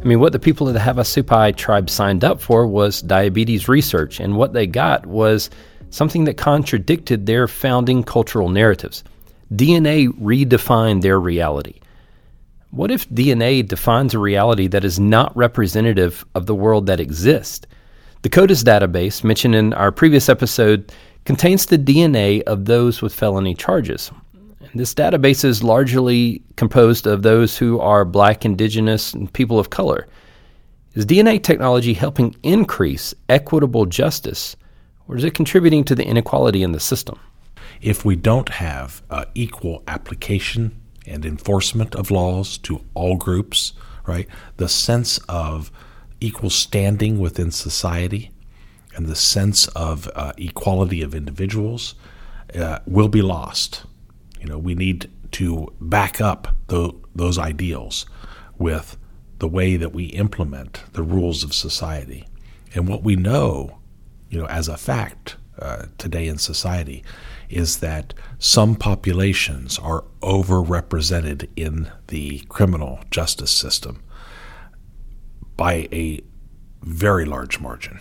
I 0.00 0.04
mean, 0.04 0.18
what 0.18 0.32
the 0.32 0.40
people 0.40 0.66
of 0.66 0.74
the 0.74 0.80
Havasupai 0.80 1.56
tribe 1.56 1.88
signed 1.88 2.24
up 2.24 2.40
for 2.40 2.66
was 2.66 3.02
diabetes 3.02 3.68
research, 3.68 4.18
and 4.18 4.36
what 4.36 4.52
they 4.52 4.66
got 4.66 5.06
was 5.06 5.48
something 5.90 6.24
that 6.24 6.36
contradicted 6.36 7.26
their 7.26 7.46
founding 7.46 8.02
cultural 8.02 8.48
narratives. 8.48 9.04
DNA 9.54 10.08
redefined 10.08 11.02
their 11.02 11.20
reality. 11.20 11.80
What 12.70 12.90
if 12.90 13.08
DNA 13.10 13.66
defines 13.66 14.14
a 14.14 14.18
reality 14.18 14.66
that 14.68 14.84
is 14.84 14.98
not 14.98 15.36
representative 15.36 16.24
of 16.34 16.46
the 16.46 16.54
world 16.54 16.86
that 16.86 17.00
exists? 17.00 17.66
The 18.22 18.30
CODIS 18.30 18.64
database, 18.64 19.22
mentioned 19.22 19.54
in 19.54 19.74
our 19.74 19.92
previous 19.92 20.30
episode, 20.30 20.90
contains 21.26 21.66
the 21.66 21.76
DNA 21.76 22.42
of 22.44 22.64
those 22.64 23.02
with 23.02 23.14
felony 23.14 23.54
charges. 23.54 24.10
This 24.74 24.94
database 24.94 25.44
is 25.44 25.62
largely 25.62 26.40
composed 26.56 27.06
of 27.06 27.22
those 27.22 27.58
who 27.58 27.78
are 27.78 28.06
black, 28.06 28.46
indigenous, 28.46 29.12
and 29.12 29.30
people 29.30 29.58
of 29.58 29.68
color. 29.68 30.08
Is 30.94 31.04
DNA 31.04 31.42
technology 31.42 31.92
helping 31.92 32.34
increase 32.42 33.12
equitable 33.28 33.84
justice, 33.84 34.56
or 35.08 35.16
is 35.16 35.24
it 35.24 35.34
contributing 35.34 35.84
to 35.84 35.94
the 35.94 36.06
inequality 36.06 36.62
in 36.62 36.72
the 36.72 36.80
system? 36.80 37.18
If 37.82 38.04
we 38.04 38.14
don't 38.14 38.48
have 38.48 39.02
uh, 39.10 39.24
equal 39.34 39.82
application 39.88 40.80
and 41.04 41.26
enforcement 41.26 41.96
of 41.96 42.12
laws 42.12 42.56
to 42.58 42.84
all 42.94 43.16
groups, 43.16 43.72
right, 44.06 44.28
the 44.56 44.68
sense 44.68 45.18
of 45.28 45.72
equal 46.20 46.50
standing 46.50 47.18
within 47.18 47.50
society 47.50 48.30
and 48.94 49.06
the 49.06 49.16
sense 49.16 49.66
of 49.68 50.08
uh, 50.14 50.32
equality 50.38 51.02
of 51.02 51.12
individuals 51.12 51.96
uh, 52.54 52.78
will 52.86 53.08
be 53.08 53.20
lost. 53.20 53.82
You 54.40 54.46
know, 54.46 54.58
we 54.58 54.76
need 54.76 55.10
to 55.32 55.72
back 55.80 56.20
up 56.20 56.54
the, 56.68 56.92
those 57.16 57.36
ideals 57.36 58.06
with 58.58 58.96
the 59.40 59.48
way 59.48 59.76
that 59.76 59.92
we 59.92 60.04
implement 60.06 60.84
the 60.92 61.02
rules 61.02 61.42
of 61.42 61.52
society. 61.52 62.28
And 62.74 62.86
what 62.86 63.02
we 63.02 63.16
know, 63.16 63.78
you 64.30 64.38
know, 64.38 64.46
as 64.46 64.68
a 64.68 64.76
fact 64.76 65.36
uh, 65.58 65.86
today 65.98 66.28
in 66.28 66.38
society 66.38 67.02
is 67.52 67.78
that 67.78 68.14
some 68.38 68.74
populations 68.74 69.78
are 69.78 70.04
overrepresented 70.22 71.48
in 71.56 71.90
the 72.08 72.40
criminal 72.48 73.00
justice 73.10 73.50
system 73.50 74.02
by 75.56 75.88
a 75.92 76.20
very 76.82 77.24
large 77.24 77.60
margin. 77.60 78.00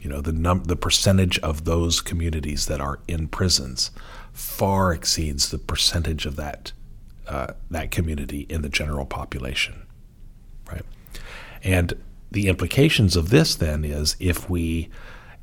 You 0.00 0.08
know, 0.08 0.20
the 0.20 0.32
num- 0.32 0.64
the 0.64 0.76
percentage 0.76 1.38
of 1.40 1.64
those 1.64 2.00
communities 2.00 2.66
that 2.66 2.80
are 2.80 3.00
in 3.06 3.28
prisons 3.28 3.90
far 4.32 4.92
exceeds 4.92 5.50
the 5.50 5.58
percentage 5.58 6.24
of 6.24 6.36
that 6.36 6.72
uh, 7.28 7.52
that 7.70 7.90
community 7.90 8.46
in 8.48 8.62
the 8.62 8.68
general 8.68 9.04
population, 9.04 9.86
right? 10.70 10.84
And 11.62 11.94
the 12.30 12.48
implications 12.48 13.14
of 13.14 13.28
this 13.30 13.54
then 13.54 13.84
is 13.84 14.16
if 14.18 14.48
we 14.48 14.88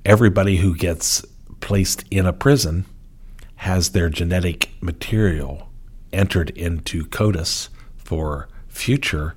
everybody 0.03 0.58
who 0.58 0.75
gets 0.75 1.24
placed 1.60 2.03
in 2.10 2.25
a 2.25 2.34
prison 2.34 2.86
has 3.58 3.90
their 3.90 4.10
genetic 4.10 4.70
material 4.82 5.70
entered 6.14 6.52
into 6.52 7.06
CODIS 7.06 7.70
for 7.98 8.48
future 8.68 9.36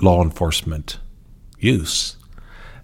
law 0.00 0.22
enforcement 0.22 0.98
use, 1.58 2.16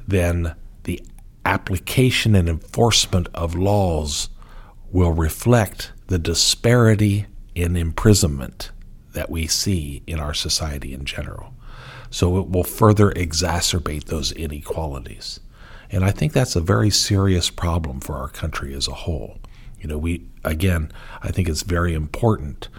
then 0.07 0.55
the 0.85 1.03
application 1.45 2.35
and 2.35 2.49
enforcement 2.49 3.29
of 3.35 3.55
laws 3.55 4.29
will 4.91 5.13
reflect 5.13 5.93
the 6.07 6.19
disparity 6.19 7.27
in 7.55 7.77
imprisonment 7.77 8.71
that 9.13 9.31
we 9.31 9.47
see 9.47 10.03
in 10.07 10.19
our 10.19 10.35
society 10.35 10.93
in 10.93 11.05
general. 11.05 11.55
So 12.11 12.39
it 12.39 12.49
will 12.49 12.65
further 12.65 13.11
exacerbate 13.13 14.05
those 14.05 14.33
inequalities. 14.33 15.41
And 15.91 16.05
I 16.05 16.11
think 16.11 16.33
that's 16.33 16.57
a 16.57 16.61
very 16.61 16.91
serious 16.91 17.51
problem 17.51 18.01
for 18.01 18.17
our 18.17 18.29
country 18.29 18.75
as 18.75 18.89
a 18.89 18.95
whole. 18.95 19.39
You 19.85 19.89
know, 19.89 19.99
we, 19.99 20.27
again, 20.45 20.91
I 21.23 21.31
think 21.31 21.47
it's 21.47 21.61
very 21.61 21.93
important 21.93 22.71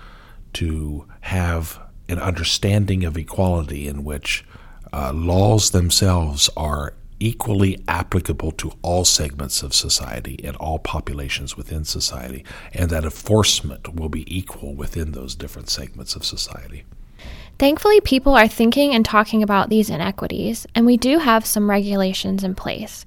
to 0.53 1.05
have 1.21 1.79
an 2.09 2.17
understanding 2.17 3.03
of 3.03 3.15
equality 3.15 3.88
in 3.88 4.03
which 4.03 4.43
uh, 4.91 5.13
laws 5.13 5.69
themselves 5.69 6.50
are 6.57 6.95
equally 7.19 7.79
applicable 7.88 8.53
to 8.53 8.71
all 8.81 9.05
segments 9.05 9.62
of 9.62 9.75
society 9.75 10.39
and 10.43 10.55
all 10.55 10.79
populations 10.79 11.55
within 11.55 11.85
society, 11.85 12.43
and 12.74 12.89
that 12.89 13.03
enforcement 13.03 13.93
will 13.93 14.09
be 14.09 14.25
equal 14.35 14.74
within 14.74 15.12
those 15.12 15.35
different 15.35 15.69
segments 15.69 16.15
of 16.15 16.25
society. 16.25 16.85
Thankfully, 17.59 18.01
people 18.01 18.33
are 18.33 18.47
thinking 18.47 18.95
and 18.95 19.05
talking 19.05 19.43
about 19.43 19.69
these 19.69 19.91
inequities, 19.91 20.65
and 20.74 20.88
we 20.88 20.97
do 20.97 21.19
have 21.19 21.45
some 21.45 21.69
regulations 21.69 22.43
in 22.43 22.55
place. 22.55 23.05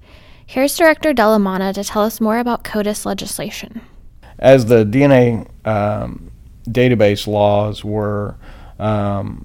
Here's 0.49 0.75
Director 0.75 1.13
Della 1.13 1.39
Manna 1.39 1.75
to 1.75 1.85
tell 1.85 2.05
us 2.05 2.23
more 2.23 2.39
about 2.39 2.65
CODIS 2.65 3.05
legislation. 3.05 3.83
As 4.39 4.65
the 4.65 4.83
DNA 4.83 5.47
um, 5.67 6.31
database 6.67 7.27
laws 7.27 7.85
were 7.85 8.35
um, 8.79 9.45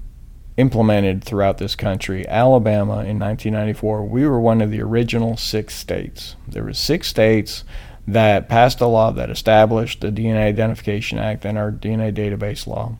implemented 0.56 1.22
throughout 1.22 1.58
this 1.58 1.76
country. 1.76 2.26
Alabama 2.26 3.04
in 3.04 3.18
1994, 3.18 4.02
we 4.02 4.26
were 4.26 4.40
one 4.40 4.62
of 4.62 4.70
the 4.70 4.80
original 4.80 5.36
six 5.36 5.74
states. 5.74 6.36
There 6.48 6.64
were 6.64 6.72
six 6.72 7.08
states 7.08 7.64
that 8.08 8.48
passed 8.48 8.80
a 8.80 8.86
law 8.86 9.12
that 9.12 9.28
established 9.28 10.00
the 10.00 10.10
DNA 10.10 10.46
Identification 10.46 11.18
Act 11.18 11.44
and 11.44 11.58
our 11.58 11.70
DNA 11.70 12.14
database 12.14 12.66
law. 12.66 12.96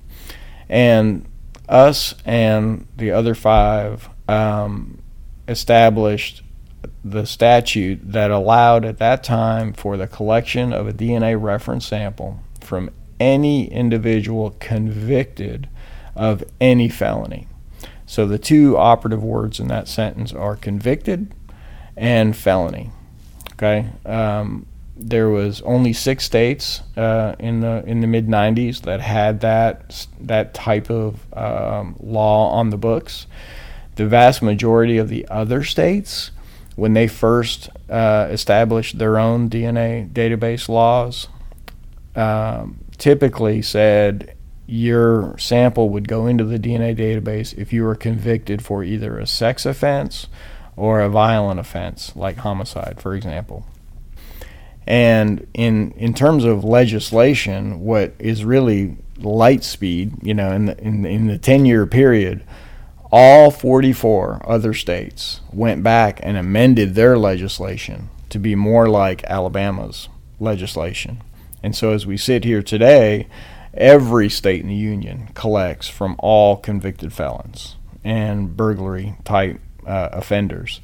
And 0.69 1.25
us 1.71 2.15
and 2.27 2.87
the 2.99 3.13
other 3.13 3.35
five 3.35 4.11
um, 4.29 5.03
established 5.49 6.43
the 7.05 7.27
statute 7.27 8.01
that 8.03 8.31
allowed 8.31 8.85
at 8.85 8.99
that 8.99 9.23
time 9.23 9.73
for 9.73 9.97
the 9.97 10.07
collection 10.07 10.73
of 10.73 10.89
a 10.89 10.93
DNA 10.93 11.41
reference 11.41 11.87
sample 11.87 12.41
from 12.61 12.91
any 13.21 13.71
individual 13.71 14.57
convicted 14.59 15.69
of 16.17 16.43
any 16.61 16.89
felony. 16.89 17.47
So 18.07 18.27
the 18.27 18.39
two 18.39 18.77
operative 18.77 19.23
words 19.23 19.61
in 19.61 19.69
that 19.69 19.89
sentence 19.89 20.33
are 20.33 20.57
convicted 20.57 21.35
and 21.97 22.37
felony. 22.37 22.91
Okay. 23.53 23.87
Um, 24.05 24.67
there 24.97 25.29
was 25.29 25.61
only 25.63 25.93
six 25.93 26.25
states 26.25 26.81
uh, 26.97 27.35
in 27.39 27.61
the 27.61 27.83
in 27.87 28.01
the 28.01 28.07
mid 28.07 28.29
'90s 28.29 28.83
that 28.83 29.01
had 29.01 29.41
that 29.41 30.07
that 30.21 30.55
type 30.55 30.91
of 30.91 31.21
um, 31.37 31.97
law 32.01 32.51
on 32.51 32.71
the 32.71 32.77
books. 32.77 33.27
The 33.97 34.07
vast 34.07 34.43
majority 34.43 34.99
of 34.99 35.09
the 35.09 35.27
other 35.29 35.63
states, 35.63 36.33
when 36.77 36.95
they 36.95 37.07
first 37.07 37.69
uh, 37.89 38.29
established 38.31 38.99
their 38.99 39.19
own 39.19 39.49
DNA 39.49 40.11
database 40.11 40.69
laws, 40.69 41.29
um, 42.17 42.79
typically 42.99 43.63
said 43.63 44.35
your 44.67 45.37
sample 45.39 45.91
would 45.91 46.09
go 46.09 46.27
into 46.27 46.45
the 46.45 46.59
DNA 46.59 46.97
database 46.97 47.57
if 47.57 47.73
you 47.73 47.85
were 47.85 47.95
convicted 47.95 48.65
for 48.65 48.83
either 48.83 49.19
a 49.19 49.27
sex 49.27 49.67
offense 49.67 50.27
or 50.77 51.01
a 51.01 51.09
violent 51.09 51.61
offense, 51.61 52.15
like 52.17 52.39
homicide, 52.39 53.01
for 53.01 53.15
example. 53.15 53.67
And 54.87 55.47
in 55.55 55.93
in 55.93 56.13
terms 56.13 56.45
of 56.45 56.65
legislation, 56.65 57.81
what 57.81 58.15
is 58.19 58.45
really 58.45 58.97
light 59.19 59.65
speed, 59.65 60.13
you 60.23 60.35
know, 60.35 60.53
in 60.53 60.67
the 60.67 60.79
in, 60.79 61.07
in 61.07 61.27
the 61.27 61.39
ten 61.39 61.65
year 61.65 61.87
period, 61.87 62.45
all 63.17 63.53
44 63.53 64.41
other 64.45 64.75
states 64.75 65.41
went 65.53 65.85
back 65.85 66.19
and 66.25 66.37
amended 66.37 66.97
their 66.97 67.17
legislation 67.17 68.11
to 68.29 68.41
be 68.41 68.57
more 68.57 68.89
like 68.89 69.23
Alabama's 69.29 70.09
legislation. 70.41 71.23
And 71.63 71.77
so 71.77 71.93
as 71.93 72.07
we 72.07 72.17
sit 72.17 72.43
here 72.43 72.61
today, 72.61 73.29
every 73.73 74.29
state 74.29 74.63
in 74.63 74.67
the 74.67 74.75
union 74.75 75.29
collects 75.35 75.87
from 75.87 76.17
all 76.19 76.57
convicted 76.57 77.13
felons 77.13 77.77
and 78.03 78.57
burglary 78.57 79.15
type 79.23 79.61
uh, 79.87 80.09
offenders. 80.11 80.81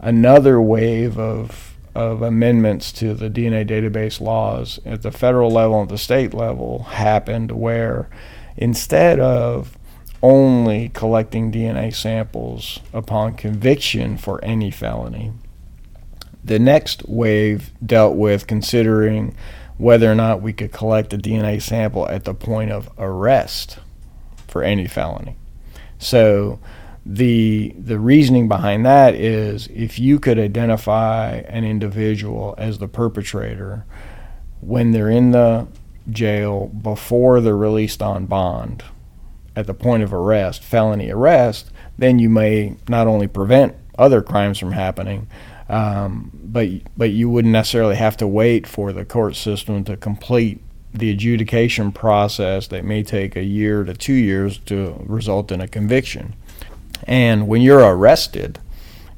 Another 0.00 0.62
wave 0.62 1.18
of 1.18 1.76
of 1.94 2.22
amendments 2.22 2.92
to 2.92 3.12
the 3.12 3.28
DNA 3.28 3.68
database 3.68 4.22
laws 4.22 4.80
at 4.86 5.02
the 5.02 5.12
federal 5.12 5.50
level 5.50 5.82
and 5.82 5.90
the 5.90 5.98
state 5.98 6.32
level 6.32 6.84
happened 6.84 7.52
where 7.52 8.08
instead 8.56 9.20
of 9.20 9.76
only 10.24 10.88
collecting 10.88 11.52
DNA 11.52 11.94
samples 11.94 12.80
upon 12.94 13.34
conviction 13.34 14.16
for 14.16 14.42
any 14.42 14.70
felony, 14.70 15.30
the 16.42 16.58
next 16.58 17.06
wave 17.06 17.70
dealt 17.84 18.16
with 18.16 18.46
considering 18.46 19.36
whether 19.76 20.10
or 20.10 20.14
not 20.14 20.40
we 20.40 20.50
could 20.50 20.72
collect 20.72 21.12
a 21.12 21.18
DNA 21.18 21.60
sample 21.60 22.08
at 22.08 22.24
the 22.24 22.32
point 22.32 22.72
of 22.72 22.88
arrest 22.96 23.78
for 24.48 24.62
any 24.62 24.86
felony. 24.86 25.36
So 25.98 26.58
the 27.04 27.74
the 27.78 27.98
reasoning 27.98 28.48
behind 28.48 28.86
that 28.86 29.14
is 29.14 29.66
if 29.66 29.98
you 29.98 30.18
could 30.18 30.38
identify 30.38 31.32
an 31.48 31.64
individual 31.64 32.54
as 32.56 32.78
the 32.78 32.88
perpetrator 32.88 33.84
when 34.62 34.92
they're 34.92 35.10
in 35.10 35.32
the 35.32 35.66
jail 36.08 36.68
before 36.68 37.42
they're 37.42 37.54
released 37.54 38.00
on 38.00 38.24
bond 38.24 38.82
at 39.56 39.66
the 39.66 39.74
point 39.74 40.02
of 40.02 40.12
arrest, 40.12 40.62
felony 40.62 41.10
arrest, 41.10 41.70
then 41.98 42.18
you 42.18 42.28
may 42.28 42.76
not 42.88 43.06
only 43.06 43.26
prevent 43.26 43.74
other 43.98 44.22
crimes 44.22 44.58
from 44.58 44.72
happening, 44.72 45.28
um, 45.68 46.30
but 46.34 46.68
but 46.96 47.10
you 47.10 47.30
wouldn't 47.30 47.52
necessarily 47.52 47.96
have 47.96 48.16
to 48.18 48.26
wait 48.26 48.66
for 48.66 48.92
the 48.92 49.04
court 49.04 49.36
system 49.36 49.84
to 49.84 49.96
complete 49.96 50.60
the 50.92 51.10
adjudication 51.10 51.90
process 51.90 52.68
that 52.68 52.84
may 52.84 53.02
take 53.02 53.34
a 53.34 53.42
year 53.42 53.82
to 53.82 53.94
two 53.94 54.12
years 54.12 54.58
to 54.58 54.94
result 55.06 55.50
in 55.50 55.60
a 55.60 55.66
conviction. 55.66 56.34
And 57.06 57.48
when 57.48 57.62
you're 57.62 57.80
arrested, 57.80 58.60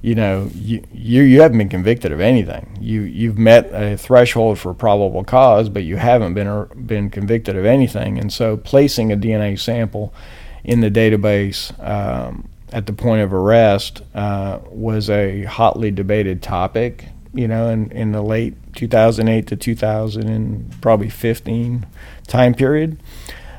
you 0.07 0.15
know 0.15 0.49
you, 0.55 0.85
you 0.93 1.23
you 1.23 1.41
haven't 1.41 1.59
been 1.59 1.69
convicted 1.69 2.13
of 2.13 2.21
anything. 2.21 2.79
You 2.81 3.01
you've 3.01 3.39
met 3.39 3.71
a 3.73 3.97
threshold 3.97 4.57
for 4.57 4.73
probable 4.73 5.25
cause, 5.25 5.69
but 5.69 5.83
you 5.83 5.97
haven't 5.97 6.35
been 6.35 6.69
been 6.87 7.11
convicted 7.11 7.57
of 7.57 7.65
anything. 7.65 8.17
And 8.17 8.33
so, 8.33 8.57
placing 8.57 9.11
a 9.11 9.17
DNA 9.17 9.59
sample 9.59 10.15
in 10.63 10.81
the 10.81 10.93
database 10.93 11.77
um, 11.85 12.49
at 12.73 12.87
the 12.87 12.93
point 12.93 13.23
of 13.23 13.35
arrest 13.35 14.03
uh, 14.15 14.61
was 14.71 15.11
a 15.11 15.43
hotly 15.43 15.91
debated 15.91 16.41
topic. 16.41 17.07
You 17.35 17.49
know, 17.49 17.69
in, 17.69 17.91
in 17.91 18.13
the 18.13 18.23
late 18.23 18.55
2008 18.77 19.49
to 19.49 19.57
2000 19.57 20.29
and 20.29 20.81
probably 20.81 21.11
15 21.11 21.85
time 22.29 22.55
period. 22.55 23.01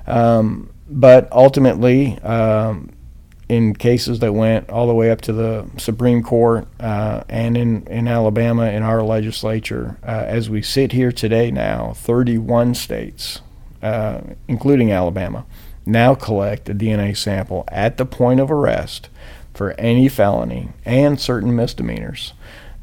Um, 0.08 0.70
but 0.89 1.30
ultimately, 1.34 2.18
um, 2.20 2.89
in 3.50 3.74
cases 3.74 4.20
that 4.20 4.34
went 4.34 4.70
all 4.70 4.88
the 4.88 4.94
way 4.94 5.10
up 5.10 5.22
to 5.22 5.32
the 5.32 5.66
Supreme 5.77 6.22
Court 6.22 6.68
uh, 6.80 7.24
and 7.30 7.56
in, 7.56 7.88
in 7.88 8.08
Alabama 8.08 8.66
in 8.66 8.84
our 8.84 9.01
legislature. 9.01 9.98
Uh, 10.04 10.25
as 10.27 10.50
we 10.50 10.62
sit 10.62 10.92
here 10.92 11.12
today 11.12 11.50
now, 11.50 11.94
31 11.94 12.75
states, 12.75 13.42
uh, 13.82 14.22
including 14.48 14.92
Alabama, 14.92 15.46
now 15.86 16.13
collect 16.13 16.70
a 16.70 16.75
DNA 16.75 17.16
sample 17.16 17.63
at 17.70 17.96
the 17.96 18.06
point 18.06 18.42
of 18.42 18.51
arrest 18.51 19.10
for 19.54 19.72
any 19.74 20.10
felony 20.10 20.70
and 20.86 21.20
certain 21.20 21.56
misdemeanors 21.56 22.34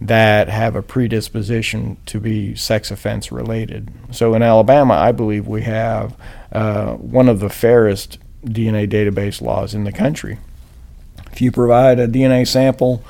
that 0.00 0.48
have 0.48 0.74
a 0.74 0.82
predisposition 0.82 1.96
to 2.06 2.18
be 2.18 2.54
sex 2.54 2.90
offense 2.90 3.30
related. 3.30 3.90
So 4.10 4.34
in 4.34 4.42
Alabama, 4.42 4.94
I 4.94 5.12
believe 5.12 5.46
we 5.46 5.62
have 5.62 6.16
uh, 6.52 6.94
one 6.94 7.28
of 7.28 7.40
the 7.40 7.48
fairest 7.48 8.18
DNA 8.44 8.88
database 8.88 9.40
laws 9.40 9.74
in 9.74 9.84
the 9.84 9.92
country. 9.92 10.38
If 11.34 11.40
you 11.40 11.50
provide 11.50 11.98
a 11.98 12.06
DNA 12.06 12.46
sample 12.46 13.02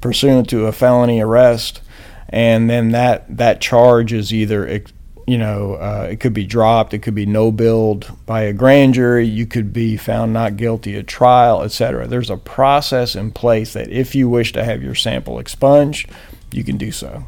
pursuant 0.00 0.48
to 0.48 0.64
a 0.64 0.72
felony 0.72 1.20
arrest, 1.20 1.82
and 2.30 2.70
then 2.70 2.92
that 2.92 3.36
that 3.36 3.60
charge 3.60 4.10
is 4.10 4.32
either 4.32 4.82
you 5.26 5.36
know 5.36 5.74
uh, 5.74 6.08
it 6.10 6.18
could 6.18 6.32
be 6.32 6.46
dropped, 6.46 6.94
it 6.94 7.00
could 7.00 7.14
be 7.14 7.26
no 7.26 7.52
billed 7.52 8.10
by 8.24 8.40
a 8.40 8.54
grand 8.54 8.94
jury, 8.94 9.26
you 9.26 9.44
could 9.44 9.74
be 9.74 9.98
found 9.98 10.32
not 10.32 10.56
guilty 10.56 10.96
at 10.96 11.06
trial, 11.06 11.60
etc. 11.60 12.06
There's 12.06 12.30
a 12.30 12.38
process 12.38 13.14
in 13.14 13.32
place 13.32 13.74
that 13.74 13.90
if 13.90 14.14
you 14.14 14.30
wish 14.30 14.54
to 14.54 14.64
have 14.64 14.82
your 14.82 14.94
sample 14.94 15.38
expunged, 15.38 16.08
you 16.50 16.64
can 16.64 16.78
do 16.78 16.90
so. 16.90 17.22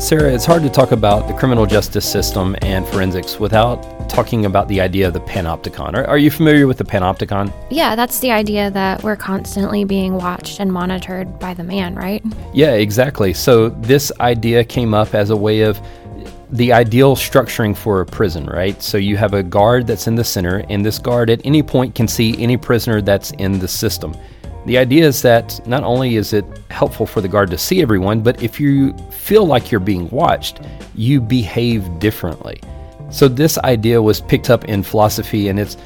Sarah, 0.00 0.32
it's 0.32 0.46
hard 0.46 0.62
to 0.62 0.70
talk 0.70 0.92
about 0.92 1.28
the 1.28 1.34
criminal 1.34 1.66
justice 1.66 2.10
system 2.10 2.56
and 2.62 2.88
forensics 2.88 3.38
without 3.38 4.08
talking 4.08 4.46
about 4.46 4.66
the 4.66 4.80
idea 4.80 5.06
of 5.06 5.12
the 5.12 5.20
panopticon. 5.20 5.92
Are, 5.92 6.06
are, 6.06 6.16
you 6.16 6.30
familiar 6.30 6.66
with 6.66 6.78
the 6.78 6.84
panopticon? 6.84 7.52
Yeah, 7.70 7.94
that's 7.94 8.18
the 8.20 8.30
idea 8.30 8.70
that 8.70 9.02
we're 9.02 9.14
constantly 9.14 9.84
being 9.84 10.14
watched 10.14 10.58
and 10.58 10.72
monitored 10.72 11.38
by 11.38 11.52
the 11.52 11.64
man, 11.64 11.96
right? 11.96 12.24
Yeah, 12.54 12.72
exactly. 12.72 13.34
So 13.34 13.68
this 13.68 14.10
idea 14.20 14.64
came 14.64 14.94
up 14.94 15.14
as 15.14 15.28
a 15.28 15.36
way 15.36 15.60
of 15.60 15.78
the 16.50 16.72
ideal 16.72 17.14
structuring 17.14 17.76
for 17.76 18.00
a 18.00 18.06
prison, 18.06 18.46
right? 18.46 18.82
So 18.82 18.96
you 18.96 19.18
have 19.18 19.34
a 19.34 19.42
guard 19.42 19.86
that's 19.86 20.06
in 20.06 20.14
the 20.14 20.24
center, 20.24 20.64
and 20.70 20.84
this 20.84 20.98
guard 20.98 21.28
at 21.28 21.42
any 21.44 21.62
point 21.62 21.94
can 21.94 22.08
see 22.08 22.42
any 22.42 22.56
prisoner 22.56 23.02
that's 23.02 23.32
in 23.32 23.58
the 23.58 23.68
system. 23.68 24.16
The 24.66 24.76
idea 24.76 25.06
is 25.06 25.22
that 25.22 25.66
not 25.66 25.84
only 25.84 26.16
is 26.16 26.32
it 26.32 26.44
helpful 26.70 27.06
for 27.06 27.20
the 27.20 27.28
guard 27.28 27.50
to 27.50 27.58
see 27.58 27.80
everyone, 27.80 28.20
but 28.20 28.42
if 28.42 28.60
you 28.60 28.92
feel 29.10 29.46
like 29.46 29.70
you're 29.70 29.80
being 29.80 30.08
watched, 30.10 30.60
you 30.94 31.20
behave 31.20 31.98
differently. 31.98 32.60
So, 33.10 33.26
this 33.26 33.58
idea 33.58 34.00
was 34.00 34.20
picked 34.20 34.50
up 34.50 34.66
in 34.66 34.82
philosophy 34.82 35.48
and 35.48 35.58
it's 35.58 35.76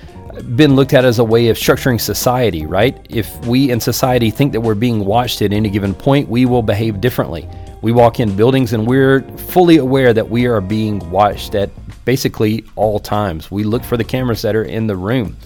been 0.56 0.74
looked 0.74 0.92
at 0.92 1.04
as 1.04 1.20
a 1.20 1.24
way 1.24 1.48
of 1.48 1.56
structuring 1.56 2.00
society, 2.00 2.66
right? 2.66 3.06
If 3.08 3.34
we 3.46 3.70
in 3.70 3.80
society 3.80 4.30
think 4.30 4.52
that 4.52 4.60
we're 4.60 4.74
being 4.74 5.04
watched 5.04 5.40
at 5.42 5.52
any 5.52 5.70
given 5.70 5.94
point, 5.94 6.28
we 6.28 6.44
will 6.44 6.62
behave 6.62 7.00
differently. 7.00 7.48
We 7.80 7.92
walk 7.92 8.18
in 8.18 8.34
buildings 8.34 8.72
and 8.72 8.86
we're 8.86 9.22
fully 9.36 9.76
aware 9.76 10.12
that 10.12 10.28
we 10.28 10.46
are 10.46 10.60
being 10.60 10.98
watched 11.10 11.54
at 11.54 11.70
basically 12.04 12.64
all 12.76 12.98
times. 12.98 13.50
We 13.50 13.62
look 13.62 13.84
for 13.84 13.96
the 13.96 14.04
cameras 14.04 14.42
that 14.42 14.56
are 14.56 14.64
in 14.64 14.86
the 14.86 14.96
room. 14.96 15.36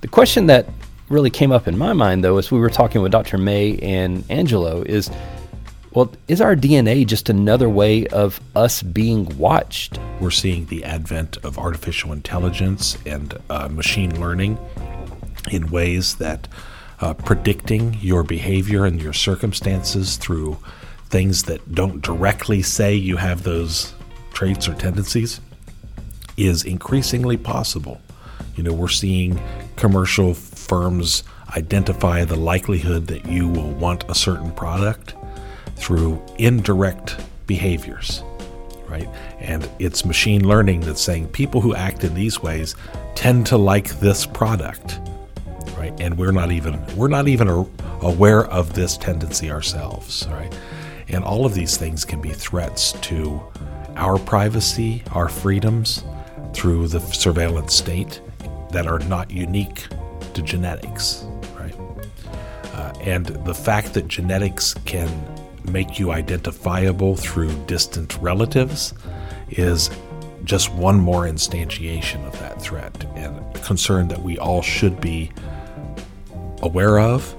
The 0.00 0.08
question 0.08 0.46
that 0.46 0.66
really 1.10 1.30
came 1.30 1.52
up 1.52 1.68
in 1.68 1.76
my 1.76 1.92
mind, 1.92 2.24
though, 2.24 2.38
as 2.38 2.50
we 2.50 2.58
were 2.58 2.70
talking 2.70 3.02
with 3.02 3.12
Dr. 3.12 3.36
May 3.36 3.76
and 3.78 4.24
Angelo, 4.30 4.82
is 4.82 5.10
well, 5.92 6.12
is 6.28 6.40
our 6.40 6.54
DNA 6.54 7.04
just 7.04 7.28
another 7.28 7.68
way 7.68 8.06
of 8.06 8.40
us 8.54 8.80
being 8.80 9.36
watched? 9.36 9.98
We're 10.20 10.30
seeing 10.30 10.66
the 10.66 10.84
advent 10.84 11.36
of 11.38 11.58
artificial 11.58 12.12
intelligence 12.12 12.96
and 13.04 13.36
uh, 13.50 13.66
machine 13.66 14.20
learning 14.20 14.56
in 15.50 15.68
ways 15.68 16.14
that 16.16 16.46
uh, 17.00 17.14
predicting 17.14 17.94
your 18.00 18.22
behavior 18.22 18.84
and 18.84 19.02
your 19.02 19.12
circumstances 19.12 20.16
through 20.16 20.58
things 21.06 21.42
that 21.44 21.74
don't 21.74 22.02
directly 22.02 22.62
say 22.62 22.94
you 22.94 23.16
have 23.16 23.42
those 23.42 23.92
traits 24.32 24.68
or 24.68 24.74
tendencies 24.74 25.40
is 26.36 26.62
increasingly 26.62 27.36
possible. 27.36 28.00
You 28.54 28.62
know, 28.62 28.72
we're 28.72 28.88
seeing 28.88 29.40
commercial 29.74 30.34
firms 30.70 31.24
identify 31.56 32.24
the 32.24 32.36
likelihood 32.36 33.08
that 33.08 33.26
you 33.26 33.48
will 33.48 33.72
want 33.72 34.08
a 34.08 34.14
certain 34.14 34.52
product 34.52 35.16
through 35.74 36.22
indirect 36.38 37.16
behaviors, 37.48 38.22
right? 38.88 39.08
And 39.40 39.68
it's 39.80 40.04
machine 40.04 40.46
learning 40.46 40.82
that's 40.82 41.00
saying 41.00 41.26
people 41.30 41.60
who 41.60 41.74
act 41.74 42.04
in 42.04 42.14
these 42.14 42.40
ways 42.40 42.76
tend 43.16 43.48
to 43.48 43.56
like 43.56 43.98
this 43.98 44.24
product, 44.24 45.00
right? 45.76 45.92
And 46.00 46.16
we're 46.16 46.30
not 46.30 46.52
even 46.52 46.80
we're 46.94 47.08
not 47.08 47.26
even 47.26 47.48
aware 48.02 48.44
of 48.44 48.72
this 48.72 48.96
tendency 48.96 49.50
ourselves, 49.50 50.28
right? 50.30 50.56
And 51.08 51.24
all 51.24 51.44
of 51.46 51.52
these 51.52 51.76
things 51.78 52.04
can 52.04 52.20
be 52.20 52.30
threats 52.30 52.92
to 53.08 53.42
our 53.96 54.20
privacy, 54.20 55.02
our 55.10 55.28
freedoms 55.28 56.04
through 56.54 56.86
the 56.86 57.00
surveillance 57.00 57.74
state 57.74 58.20
that 58.70 58.86
are 58.86 59.00
not 59.00 59.32
unique 59.32 59.88
to 60.34 60.42
genetics, 60.42 61.24
right? 61.58 61.74
Uh, 62.74 62.92
and 63.00 63.26
the 63.26 63.54
fact 63.54 63.94
that 63.94 64.08
genetics 64.08 64.74
can 64.84 65.08
make 65.64 65.98
you 65.98 66.10
identifiable 66.12 67.16
through 67.16 67.52
distant 67.66 68.16
relatives 68.18 68.94
is 69.50 69.90
just 70.44 70.72
one 70.74 70.98
more 70.98 71.24
instantiation 71.24 72.26
of 72.26 72.38
that 72.40 72.60
threat 72.60 73.04
and 73.14 73.54
concern 73.62 74.08
that 74.08 74.22
we 74.22 74.38
all 74.38 74.62
should 74.62 75.00
be 75.00 75.30
aware 76.62 76.98
of 76.98 77.34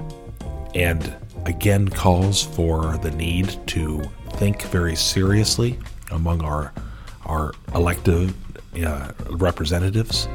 and 0.75 1.13
again 1.45 1.87
calls 1.87 2.43
for 2.43 2.97
the 2.97 3.11
need 3.11 3.57
to 3.67 4.01
think 4.33 4.61
very 4.63 4.95
seriously 4.95 5.77
among 6.11 6.43
our 6.43 6.71
our 7.25 7.53
elected 7.73 8.33
uh, 8.85 9.11
representatives 9.31 10.27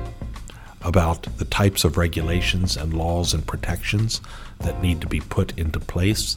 about 0.86 1.24
the 1.38 1.44
types 1.44 1.84
of 1.84 1.96
regulations 1.96 2.76
and 2.76 2.94
laws 2.94 3.34
and 3.34 3.44
protections 3.44 4.20
that 4.60 4.80
need 4.80 5.00
to 5.00 5.06
be 5.08 5.20
put 5.20 5.58
into 5.58 5.80
place 5.80 6.36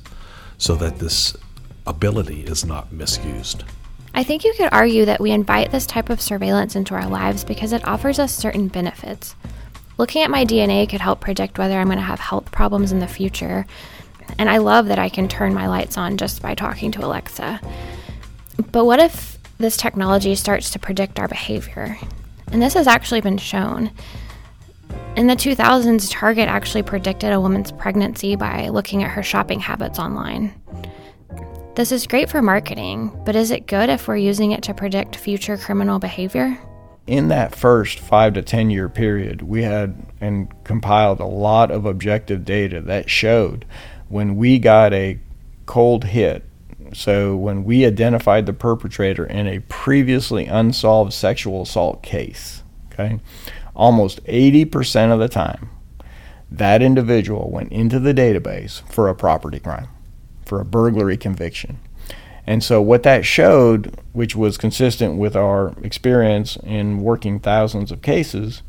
so 0.58 0.76
that 0.76 0.98
this 0.98 1.38
ability 1.86 2.42
is 2.42 2.66
not 2.66 2.92
misused. 2.92 3.64
I 4.16 4.24
think 4.24 4.44
you 4.44 4.54
could 4.58 4.70
argue 4.72 5.06
that 5.06 5.22
we 5.22 5.30
invite 5.30 5.72
this 5.72 5.86
type 5.86 6.10
of 6.10 6.20
surveillance 6.20 6.76
into 6.76 6.96
our 6.96 7.08
lives 7.08 7.44
because 7.44 7.72
it 7.72 7.88
offers 7.88 8.18
us 8.18 8.36
certain 8.36 8.68
benefits. 8.68 9.36
Looking 10.00 10.24
at 10.24 10.32
my 10.32 10.46
DNA 10.46 10.90
could 10.90 11.00
help 11.00 11.20
predict 11.20 11.60
whether 11.60 11.78
I'm 11.78 11.86
going 11.86 11.98
to 11.98 12.04
have 12.04 12.20
health 12.20 12.52
problems 12.52 12.92
in 12.92 13.00
the 13.00 13.08
future. 13.08 13.68
And 14.40 14.50
I 14.50 14.58
love 14.58 14.88
that 14.88 14.98
I 14.98 15.10
can 15.10 15.28
turn 15.28 15.54
my 15.54 15.68
lights 15.68 15.96
on 15.96 16.18
just 16.18 16.42
by 16.42 16.56
talking 16.56 16.92
to 16.94 17.06
Alexa. 17.06 17.62
But 18.72 18.86
what 18.86 19.00
if 19.00 19.38
this 19.60 19.78
technology 19.78 20.34
starts 20.34 20.72
to 20.72 20.80
predict 20.80 21.20
our 21.20 21.28
behavior? 21.28 22.00
And 22.52 22.62
this 22.62 22.74
has 22.74 22.88
actually 22.88 23.22
been 23.22 23.38
shown. 23.38 23.92
In 25.16 25.28
the 25.28 25.36
2000s, 25.36 26.10
Target 26.12 26.48
actually 26.48 26.84
predicted 26.84 27.34
a 27.34 27.42
woman's 27.42 27.72
pregnancy 27.72 28.36
by 28.36 28.70
looking 28.70 29.04
at 29.04 29.12
her 29.12 29.24
shopping 29.24 29.60
habits 29.60 30.00
online. 30.00 30.54
This 31.76 31.92
is 31.92 32.08
great 32.08 32.30
for 32.30 32.42
marketing, 32.42 33.12
but 33.26 33.36
is 33.36 33.52
it 33.52 33.68
good 33.68 33.90
if 33.90 34.08
we're 34.08 34.18
using 34.18 34.52
it 34.52 34.64
to 34.64 34.74
predict 34.74 35.16
future 35.16 35.58
criminal 35.58 36.00
behavior? 36.00 36.58
In 37.08 37.30
that 37.30 37.56
first 37.56 38.00
five 38.00 38.34
to 38.36 38.42
10 38.42 38.70
year 38.70 38.88
period, 38.88 39.42
we 39.42 39.64
had 39.64 40.06
and 40.22 40.52
compiled 40.64 41.20
a 41.20 41.26
lot 41.26 41.72
of 41.72 41.86
objective 41.86 42.46
data 42.46 42.82
that 42.82 43.10
showed 43.10 43.66
when 44.10 44.36
we 44.36 44.60
got 44.60 44.94
a 44.94 45.20
cold 45.66 46.04
hit, 46.04 46.44
so 46.94 47.36
when 47.36 47.64
we 47.64 47.86
identified 47.86 48.46
the 48.46 48.54
perpetrator 48.54 49.26
in 49.26 49.48
a 49.48 49.60
previously 49.60 50.46
unsolved 50.46 51.14
sexual 51.14 51.62
assault 51.62 52.04
case, 52.04 52.64
okay, 52.92 53.20
almost 53.80 54.24
80% 54.26 55.12
of 55.14 55.20
the 55.20 55.30
time, 55.30 55.70
that 56.52 56.82
individual 56.82 57.50
went 57.50 57.72
into 57.72 58.00
the 58.00 58.14
database 58.14 58.82
for 58.92 59.08
a 59.08 59.16
property 59.16 59.60
crime, 59.60 59.88
for 60.46 60.60
a 60.60 60.66
burglary 60.66 61.18
conviction. 61.18 61.80
And 62.46 62.64
so, 62.64 62.82
what 62.82 63.04
that 63.04 63.26
showed, 63.26 63.96
which 64.12 64.36
was 64.36 64.58
consistent 64.58 65.18
with 65.18 65.36
our 65.36 65.76
experience 65.84 66.58
in 66.64 67.00
working 67.00 67.40
thousands 67.40 67.92
of 67.92 68.02
cases, 68.02 68.64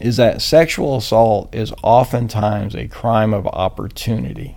is 0.00 0.16
that 0.16 0.40
sexual 0.40 0.96
assault 0.96 1.52
is 1.54 1.72
oftentimes 1.82 2.74
a 2.74 2.88
crime 2.88 3.34
of 3.34 3.46
opportunity. 3.48 4.56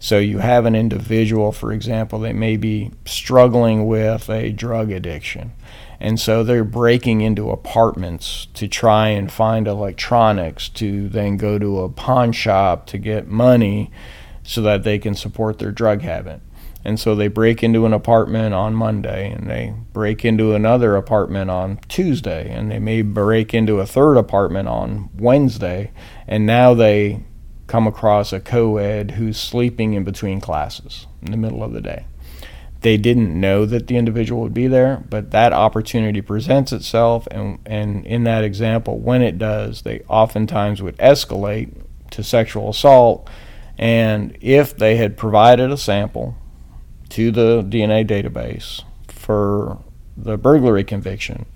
So, 0.00 0.18
you 0.18 0.38
have 0.38 0.66
an 0.66 0.74
individual, 0.74 1.52
for 1.52 1.72
example, 1.72 2.18
that 2.20 2.34
may 2.34 2.56
be 2.56 2.90
struggling 3.04 3.86
with 3.86 4.28
a 4.28 4.50
drug 4.50 4.90
addiction 4.90 5.52
and 6.00 6.18
so 6.18 6.42
they're 6.42 6.64
breaking 6.64 7.20
into 7.20 7.50
apartments 7.50 8.48
to 8.54 8.66
try 8.66 9.08
and 9.08 9.30
find 9.30 9.68
electronics 9.68 10.68
to 10.70 11.08
then 11.10 11.36
go 11.36 11.58
to 11.58 11.80
a 11.80 11.90
pawn 11.90 12.32
shop 12.32 12.86
to 12.86 12.98
get 12.98 13.28
money 13.28 13.90
so 14.42 14.62
that 14.62 14.82
they 14.82 14.98
can 14.98 15.14
support 15.14 15.58
their 15.58 15.70
drug 15.70 16.00
habit. 16.00 16.40
And 16.82 16.98
so 16.98 17.14
they 17.14 17.28
break 17.28 17.62
into 17.62 17.84
an 17.84 17.92
apartment 17.92 18.54
on 18.54 18.74
Monday 18.74 19.30
and 19.30 19.50
they 19.50 19.74
break 19.92 20.24
into 20.24 20.54
another 20.54 20.96
apartment 20.96 21.50
on 21.50 21.78
Tuesday 21.88 22.50
and 22.50 22.70
they 22.70 22.78
may 22.78 23.02
break 23.02 23.52
into 23.52 23.80
a 23.80 23.86
third 23.86 24.16
apartment 24.16 24.68
on 24.68 25.10
Wednesday 25.14 25.92
and 26.26 26.46
now 26.46 26.72
they 26.72 27.22
come 27.66 27.86
across 27.86 28.32
a 28.32 28.40
co-ed 28.40 29.12
who's 29.12 29.38
sleeping 29.38 29.92
in 29.92 30.04
between 30.04 30.40
classes 30.40 31.06
in 31.20 31.30
the 31.30 31.36
middle 31.36 31.62
of 31.62 31.74
the 31.74 31.82
day 31.82 32.06
they 32.80 32.96
didn't 32.96 33.38
know 33.38 33.66
that 33.66 33.86
the 33.86 33.96
individual 33.96 34.40
would 34.42 34.54
be 34.54 34.66
there, 34.66 35.04
but 35.08 35.30
that 35.32 35.52
opportunity 35.52 36.20
presents 36.22 36.72
itself, 36.72 37.28
and, 37.30 37.58
and 37.66 38.06
in 38.06 38.24
that 38.24 38.42
example, 38.42 38.98
when 38.98 39.22
it 39.22 39.38
does, 39.38 39.82
they 39.82 40.00
oftentimes 40.08 40.80
would 40.80 40.96
escalate 40.96 41.74
to 42.10 42.22
sexual 42.22 42.70
assault. 42.70 43.28
And 43.76 44.36
if 44.40 44.76
they 44.76 44.96
had 44.96 45.16
provided 45.16 45.70
a 45.70 45.76
sample 45.76 46.36
to 47.10 47.30
the 47.30 47.62
DNA 47.62 48.06
database 48.06 48.82
for 49.08 49.78
the 50.16 50.38
burglary 50.38 50.84
conviction, 50.84 51.46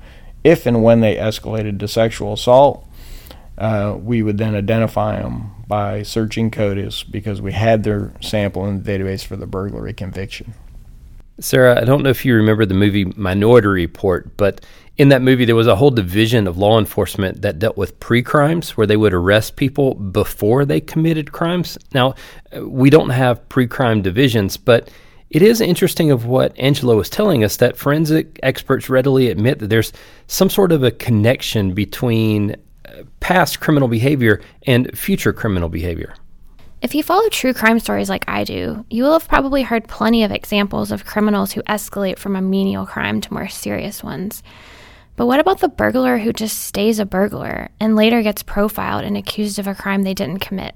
if 0.42 0.66
and 0.66 0.82
when 0.82 1.00
they 1.00 1.16
escalated 1.16 1.78
to 1.80 1.88
sexual 1.88 2.34
assault, 2.34 2.86
uh, 3.56 3.96
we 3.98 4.22
would 4.22 4.36
then 4.36 4.54
identify 4.54 5.22
them 5.22 5.52
by 5.66 6.02
searching 6.02 6.50
CODIS 6.50 7.10
because 7.10 7.40
we 7.40 7.52
had 7.52 7.82
their 7.82 8.12
sample 8.20 8.66
in 8.66 8.82
the 8.82 8.92
database 8.92 9.24
for 9.24 9.36
the 9.36 9.46
burglary 9.46 9.94
conviction. 9.94 10.54
Sarah, 11.40 11.80
I 11.80 11.84
don't 11.84 12.02
know 12.02 12.10
if 12.10 12.24
you 12.24 12.34
remember 12.34 12.64
the 12.64 12.74
movie 12.74 13.06
Minority 13.16 13.68
Report, 13.68 14.36
but 14.36 14.64
in 14.96 15.08
that 15.08 15.22
movie, 15.22 15.44
there 15.44 15.56
was 15.56 15.66
a 15.66 15.74
whole 15.74 15.90
division 15.90 16.46
of 16.46 16.56
law 16.56 16.78
enforcement 16.78 17.42
that 17.42 17.58
dealt 17.58 17.76
with 17.76 17.98
pre 17.98 18.22
crimes 18.22 18.76
where 18.76 18.86
they 18.86 18.96
would 18.96 19.12
arrest 19.12 19.56
people 19.56 19.94
before 19.94 20.64
they 20.64 20.80
committed 20.80 21.32
crimes. 21.32 21.76
Now, 21.92 22.14
we 22.62 22.90
don't 22.90 23.10
have 23.10 23.48
pre 23.48 23.66
crime 23.66 24.02
divisions, 24.02 24.56
but 24.56 24.90
it 25.30 25.42
is 25.42 25.60
interesting 25.60 26.12
of 26.12 26.26
what 26.26 26.56
Angelo 26.56 26.96
was 26.96 27.10
telling 27.10 27.42
us 27.42 27.56
that 27.56 27.76
forensic 27.76 28.38
experts 28.44 28.88
readily 28.88 29.30
admit 29.30 29.58
that 29.58 29.66
there's 29.68 29.92
some 30.28 30.48
sort 30.48 30.70
of 30.70 30.84
a 30.84 30.92
connection 30.92 31.74
between 31.74 32.54
uh, 32.84 33.02
past 33.18 33.58
criminal 33.58 33.88
behavior 33.88 34.40
and 34.68 34.96
future 34.96 35.32
criminal 35.32 35.68
behavior. 35.68 36.14
If 36.84 36.94
you 36.94 37.02
follow 37.02 37.26
true 37.30 37.54
crime 37.54 37.80
stories 37.80 38.10
like 38.10 38.26
I 38.28 38.44
do, 38.44 38.84
you 38.90 39.04
will 39.04 39.14
have 39.14 39.26
probably 39.26 39.62
heard 39.62 39.88
plenty 39.88 40.22
of 40.22 40.30
examples 40.30 40.92
of 40.92 41.06
criminals 41.06 41.52
who 41.52 41.62
escalate 41.62 42.18
from 42.18 42.36
a 42.36 42.42
menial 42.42 42.84
crime 42.84 43.22
to 43.22 43.32
more 43.32 43.48
serious 43.48 44.04
ones. 44.04 44.42
But 45.16 45.24
what 45.24 45.40
about 45.40 45.60
the 45.60 45.68
burglar 45.70 46.18
who 46.18 46.30
just 46.30 46.58
stays 46.58 46.98
a 46.98 47.06
burglar 47.06 47.70
and 47.80 47.96
later 47.96 48.20
gets 48.20 48.42
profiled 48.42 49.02
and 49.02 49.16
accused 49.16 49.58
of 49.58 49.66
a 49.66 49.74
crime 49.74 50.02
they 50.02 50.12
didn't 50.12 50.40
commit? 50.40 50.74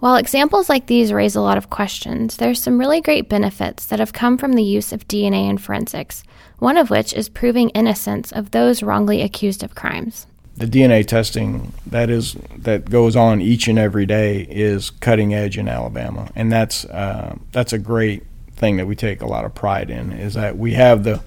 While 0.00 0.16
examples 0.16 0.68
like 0.68 0.86
these 0.86 1.14
raise 1.14 1.34
a 1.34 1.40
lot 1.40 1.56
of 1.56 1.70
questions, 1.70 2.36
there's 2.36 2.62
some 2.62 2.78
really 2.78 3.00
great 3.00 3.30
benefits 3.30 3.86
that 3.86 4.00
have 4.00 4.12
come 4.12 4.36
from 4.36 4.52
the 4.52 4.62
use 4.62 4.92
of 4.92 5.08
DNA 5.08 5.48
in 5.48 5.56
forensics, 5.56 6.24
one 6.58 6.76
of 6.76 6.90
which 6.90 7.14
is 7.14 7.30
proving 7.30 7.70
innocence 7.70 8.32
of 8.32 8.50
those 8.50 8.82
wrongly 8.82 9.22
accused 9.22 9.62
of 9.62 9.74
crimes 9.74 10.26
the 10.58 10.66
DNA 10.66 11.06
testing 11.06 11.72
that 11.86 12.10
is 12.10 12.36
that 12.56 12.90
goes 12.90 13.14
on 13.14 13.40
each 13.40 13.68
and 13.68 13.78
every 13.78 14.06
day 14.06 14.40
is 14.50 14.90
cutting 14.90 15.32
edge 15.32 15.56
in 15.56 15.68
Alabama, 15.68 16.30
and 16.34 16.50
that's 16.50 16.84
uh, 16.86 17.36
that's 17.52 17.72
a 17.72 17.78
great 17.78 18.24
thing 18.56 18.76
that 18.76 18.86
we 18.86 18.96
take 18.96 19.22
a 19.22 19.26
lot 19.26 19.44
of 19.44 19.54
pride 19.54 19.88
in. 19.88 20.12
Is 20.12 20.34
that 20.34 20.58
we 20.58 20.72
have 20.74 21.04
the 21.04 21.22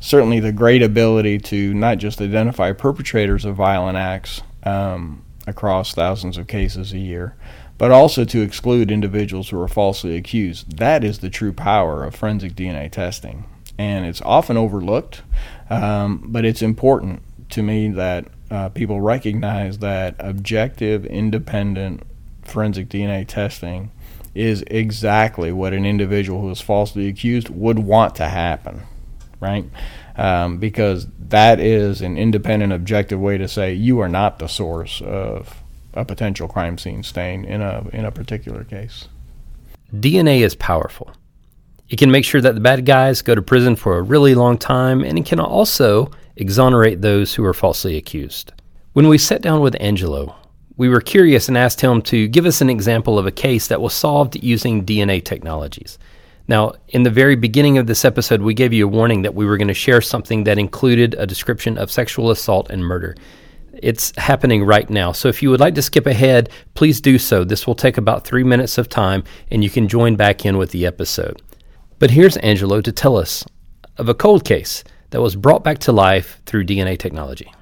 certainly 0.00 0.40
the 0.40 0.52
great 0.52 0.82
ability 0.82 1.38
to 1.38 1.74
not 1.74 1.98
just 1.98 2.20
identify 2.20 2.72
perpetrators 2.72 3.44
of 3.44 3.54
violent 3.54 3.98
acts 3.98 4.40
um, 4.64 5.22
across 5.46 5.94
thousands 5.94 6.38
of 6.38 6.46
cases 6.46 6.94
a 6.94 6.98
year, 6.98 7.36
but 7.76 7.90
also 7.90 8.24
to 8.24 8.40
exclude 8.40 8.90
individuals 8.90 9.50
who 9.50 9.60
are 9.60 9.68
falsely 9.68 10.16
accused. 10.16 10.78
That 10.78 11.04
is 11.04 11.18
the 11.18 11.30
true 11.30 11.52
power 11.52 12.04
of 12.04 12.14
forensic 12.14 12.54
DNA 12.54 12.90
testing, 12.90 13.44
and 13.76 14.06
it's 14.06 14.22
often 14.22 14.56
overlooked, 14.56 15.20
um, 15.68 16.24
but 16.24 16.46
it's 16.46 16.62
important 16.62 17.20
to 17.50 17.62
me 17.62 17.88
that 17.90 18.24
uh, 18.52 18.68
people 18.68 19.00
recognize 19.00 19.78
that 19.78 20.14
objective, 20.18 21.06
independent 21.06 22.02
forensic 22.42 22.86
DNA 22.90 23.26
testing 23.26 23.90
is 24.34 24.62
exactly 24.66 25.50
what 25.50 25.72
an 25.72 25.86
individual 25.86 26.42
who 26.42 26.50
is 26.50 26.60
falsely 26.60 27.08
accused 27.08 27.48
would 27.48 27.78
want 27.78 28.14
to 28.16 28.28
happen, 28.28 28.82
right? 29.40 29.64
Um, 30.16 30.58
because 30.58 31.06
that 31.28 31.60
is 31.60 32.02
an 32.02 32.18
independent, 32.18 32.74
objective 32.74 33.18
way 33.18 33.38
to 33.38 33.48
say 33.48 33.72
you 33.72 34.00
are 34.00 34.08
not 34.08 34.38
the 34.38 34.48
source 34.48 35.00
of 35.00 35.62
a 35.94 36.04
potential 36.04 36.46
crime 36.46 36.76
scene 36.76 37.02
stain 37.02 37.46
in 37.46 37.62
a 37.62 37.88
in 37.94 38.04
a 38.04 38.10
particular 38.10 38.64
case. 38.64 39.08
DNA 39.94 40.40
is 40.40 40.54
powerful. 40.54 41.10
It 41.92 41.98
can 41.98 42.10
make 42.10 42.24
sure 42.24 42.40
that 42.40 42.54
the 42.54 42.60
bad 42.60 42.86
guys 42.86 43.20
go 43.20 43.34
to 43.34 43.42
prison 43.42 43.76
for 43.76 43.98
a 43.98 44.02
really 44.02 44.34
long 44.34 44.56
time, 44.56 45.04
and 45.04 45.18
it 45.18 45.26
can 45.26 45.38
also 45.38 46.10
exonerate 46.36 47.02
those 47.02 47.34
who 47.34 47.44
are 47.44 47.52
falsely 47.52 47.98
accused. 47.98 48.50
When 48.94 49.08
we 49.08 49.18
sat 49.18 49.42
down 49.42 49.60
with 49.60 49.76
Angelo, 49.78 50.34
we 50.78 50.88
were 50.88 51.02
curious 51.02 51.48
and 51.48 51.58
asked 51.58 51.82
him 51.82 52.00
to 52.02 52.28
give 52.28 52.46
us 52.46 52.62
an 52.62 52.70
example 52.70 53.18
of 53.18 53.26
a 53.26 53.30
case 53.30 53.66
that 53.66 53.82
was 53.82 53.92
solved 53.92 54.42
using 54.42 54.86
DNA 54.86 55.22
technologies. 55.22 55.98
Now, 56.48 56.72
in 56.88 57.02
the 57.02 57.10
very 57.10 57.36
beginning 57.36 57.76
of 57.76 57.86
this 57.86 58.06
episode, 58.06 58.40
we 58.40 58.54
gave 58.54 58.72
you 58.72 58.86
a 58.86 58.90
warning 58.90 59.20
that 59.20 59.34
we 59.34 59.44
were 59.44 59.58
going 59.58 59.68
to 59.68 59.74
share 59.74 60.00
something 60.00 60.44
that 60.44 60.58
included 60.58 61.14
a 61.18 61.26
description 61.26 61.76
of 61.76 61.92
sexual 61.92 62.30
assault 62.30 62.70
and 62.70 62.82
murder. 62.82 63.16
It's 63.74 64.16
happening 64.16 64.64
right 64.64 64.88
now. 64.88 65.12
So 65.12 65.28
if 65.28 65.42
you 65.42 65.50
would 65.50 65.60
like 65.60 65.74
to 65.74 65.82
skip 65.82 66.06
ahead, 66.06 66.48
please 66.72 67.02
do 67.02 67.18
so. 67.18 67.44
This 67.44 67.66
will 67.66 67.74
take 67.74 67.98
about 67.98 68.24
three 68.24 68.44
minutes 68.44 68.78
of 68.78 68.88
time, 68.88 69.24
and 69.50 69.62
you 69.62 69.68
can 69.68 69.88
join 69.88 70.16
back 70.16 70.46
in 70.46 70.56
with 70.56 70.70
the 70.70 70.86
episode. 70.86 71.42
But 72.02 72.10
here's 72.10 72.36
Angelo 72.38 72.80
to 72.80 72.90
tell 72.90 73.16
us 73.16 73.44
of 73.96 74.08
a 74.08 74.14
cold 74.14 74.44
case 74.44 74.82
that 75.10 75.22
was 75.22 75.36
brought 75.36 75.62
back 75.62 75.78
to 75.78 75.92
life 75.92 76.42
through 76.46 76.64
DNA 76.64 76.98
technology. 76.98 77.52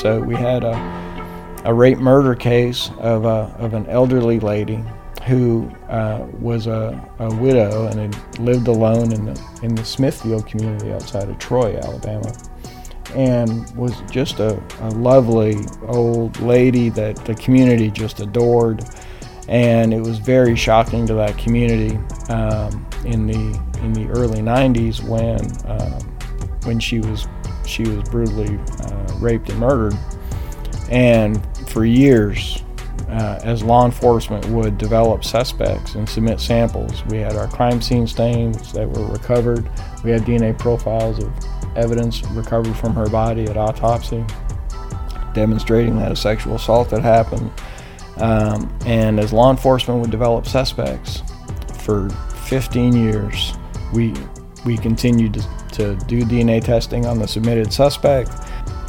So 0.00 0.20
we 0.20 0.36
had 0.36 0.64
a, 0.64 1.62
a 1.66 1.74
rape 1.74 1.98
murder 1.98 2.34
case 2.34 2.90
of, 2.98 3.26
a, 3.26 3.54
of 3.58 3.74
an 3.74 3.86
elderly 3.88 4.40
lady, 4.40 4.82
who 5.26 5.70
uh, 5.90 6.26
was 6.40 6.66
a, 6.66 6.98
a, 7.18 7.34
widow 7.34 7.88
and 7.88 8.14
had 8.14 8.38
lived 8.38 8.68
alone 8.68 9.12
in 9.12 9.26
the, 9.26 9.42
in 9.62 9.74
the 9.74 9.84
Smithfield 9.84 10.46
community 10.46 10.94
outside 10.94 11.28
of 11.28 11.38
Troy, 11.38 11.76
Alabama, 11.76 12.32
and 13.10 13.70
was 13.76 14.00
just 14.10 14.40
a, 14.40 14.60
a 14.80 14.90
lovely 14.90 15.56
old 15.86 16.38
lady 16.40 16.88
that 16.90 17.16
the 17.24 17.34
community 17.34 17.90
just 17.90 18.20
adored. 18.20 18.84
And 19.46 19.92
it 19.92 20.00
was 20.00 20.18
very 20.18 20.56
shocking 20.56 21.06
to 21.06 21.14
that 21.14 21.36
community 21.36 21.98
um, 22.30 22.86
in 23.04 23.26
the 23.26 23.60
in 23.82 23.92
the 23.92 24.06
early 24.08 24.40
'90s 24.40 25.02
when 25.02 25.38
um, 25.70 26.00
when 26.64 26.80
she 26.80 27.00
was 27.00 27.28
she 27.66 27.82
was 27.82 28.08
brutally 28.08 28.58
uh, 28.84 29.14
raped 29.18 29.50
and 29.50 29.58
murdered. 29.58 29.94
And 30.90 31.44
for 31.68 31.84
years, 31.84 32.62
uh, 33.08 33.40
as 33.42 33.62
law 33.62 33.84
enforcement 33.84 34.44
would 34.46 34.78
develop 34.78 35.24
suspects 35.24 35.94
and 35.94 36.08
submit 36.08 36.40
samples. 36.40 37.04
We 37.06 37.18
had 37.18 37.36
our 37.36 37.48
crime 37.48 37.80
scene 37.80 38.06
stains 38.06 38.72
that 38.72 38.88
were 38.88 39.06
recovered. 39.06 39.68
We 40.02 40.10
had 40.10 40.22
DNA 40.22 40.58
profiles 40.58 41.22
of 41.22 41.32
evidence 41.76 42.22
recovered 42.30 42.76
from 42.76 42.94
her 42.94 43.08
body 43.08 43.44
at 43.44 43.56
autopsy, 43.56 44.24
demonstrating 45.32 45.98
that 45.98 46.12
a 46.12 46.16
sexual 46.16 46.56
assault 46.56 46.90
had 46.90 47.02
happened. 47.02 47.50
Um, 48.16 48.72
and 48.86 49.18
as 49.18 49.32
law 49.32 49.50
enforcement 49.50 50.00
would 50.00 50.10
develop 50.10 50.46
suspects 50.46 51.22
for 51.78 52.08
15 52.46 52.94
years, 52.94 53.52
we 53.92 54.14
we 54.64 54.78
continued 54.78 55.34
to, 55.34 55.42
to 55.72 55.96
do 56.06 56.22
DNA 56.22 56.62
testing 56.64 57.04
on 57.04 57.18
the 57.18 57.28
submitted 57.28 57.72
suspect. 57.72 58.30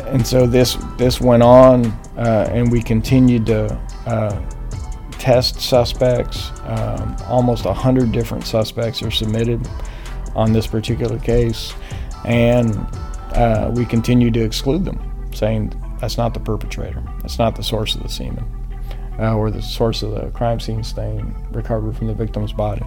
And 0.06 0.26
so 0.26 0.48
this 0.48 0.78
this 0.98 1.20
went 1.20 1.44
on, 1.44 1.86
uh, 2.18 2.48
and 2.52 2.72
we 2.72 2.82
continued 2.82 3.46
to 3.48 3.78
uh, 4.06 4.42
test 5.12 5.60
suspects. 5.60 6.52
Um, 6.64 7.16
almost 7.28 7.66
100 7.66 8.12
different 8.12 8.46
suspects 8.46 9.02
are 9.02 9.12
submitted 9.12 9.68
on 10.36 10.54
this 10.54 10.68
particular 10.68 11.18
case, 11.20 11.74
and 12.26 12.76
uh, 13.34 13.72
we 13.74 13.86
continue 13.86 14.32
to 14.32 14.42
exclude 14.42 14.86
them, 14.86 15.30
saying 15.34 15.74
that's 16.00 16.18
not 16.18 16.34
the 16.34 16.40
perpetrator, 16.40 17.02
that's 17.22 17.40
not 17.40 17.56
the 17.56 17.64
source 17.64 17.96
of 17.96 18.04
the 18.04 18.10
semen, 18.10 18.46
uh, 19.20 19.36
or 19.36 19.50
the 19.50 19.62
source 19.62 20.04
of 20.04 20.12
the 20.12 20.30
crime 20.32 20.60
scene 20.60 20.84
stain 20.84 21.36
recovered 21.52 21.96
from 21.96 22.08
the 22.08 22.14
victim's 22.14 22.54
body. 22.54 22.86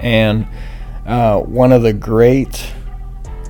And 0.00 0.46
uh, 1.06 1.40
one 1.40 1.72
of 1.72 1.82
the 1.82 1.92
great 1.92 2.70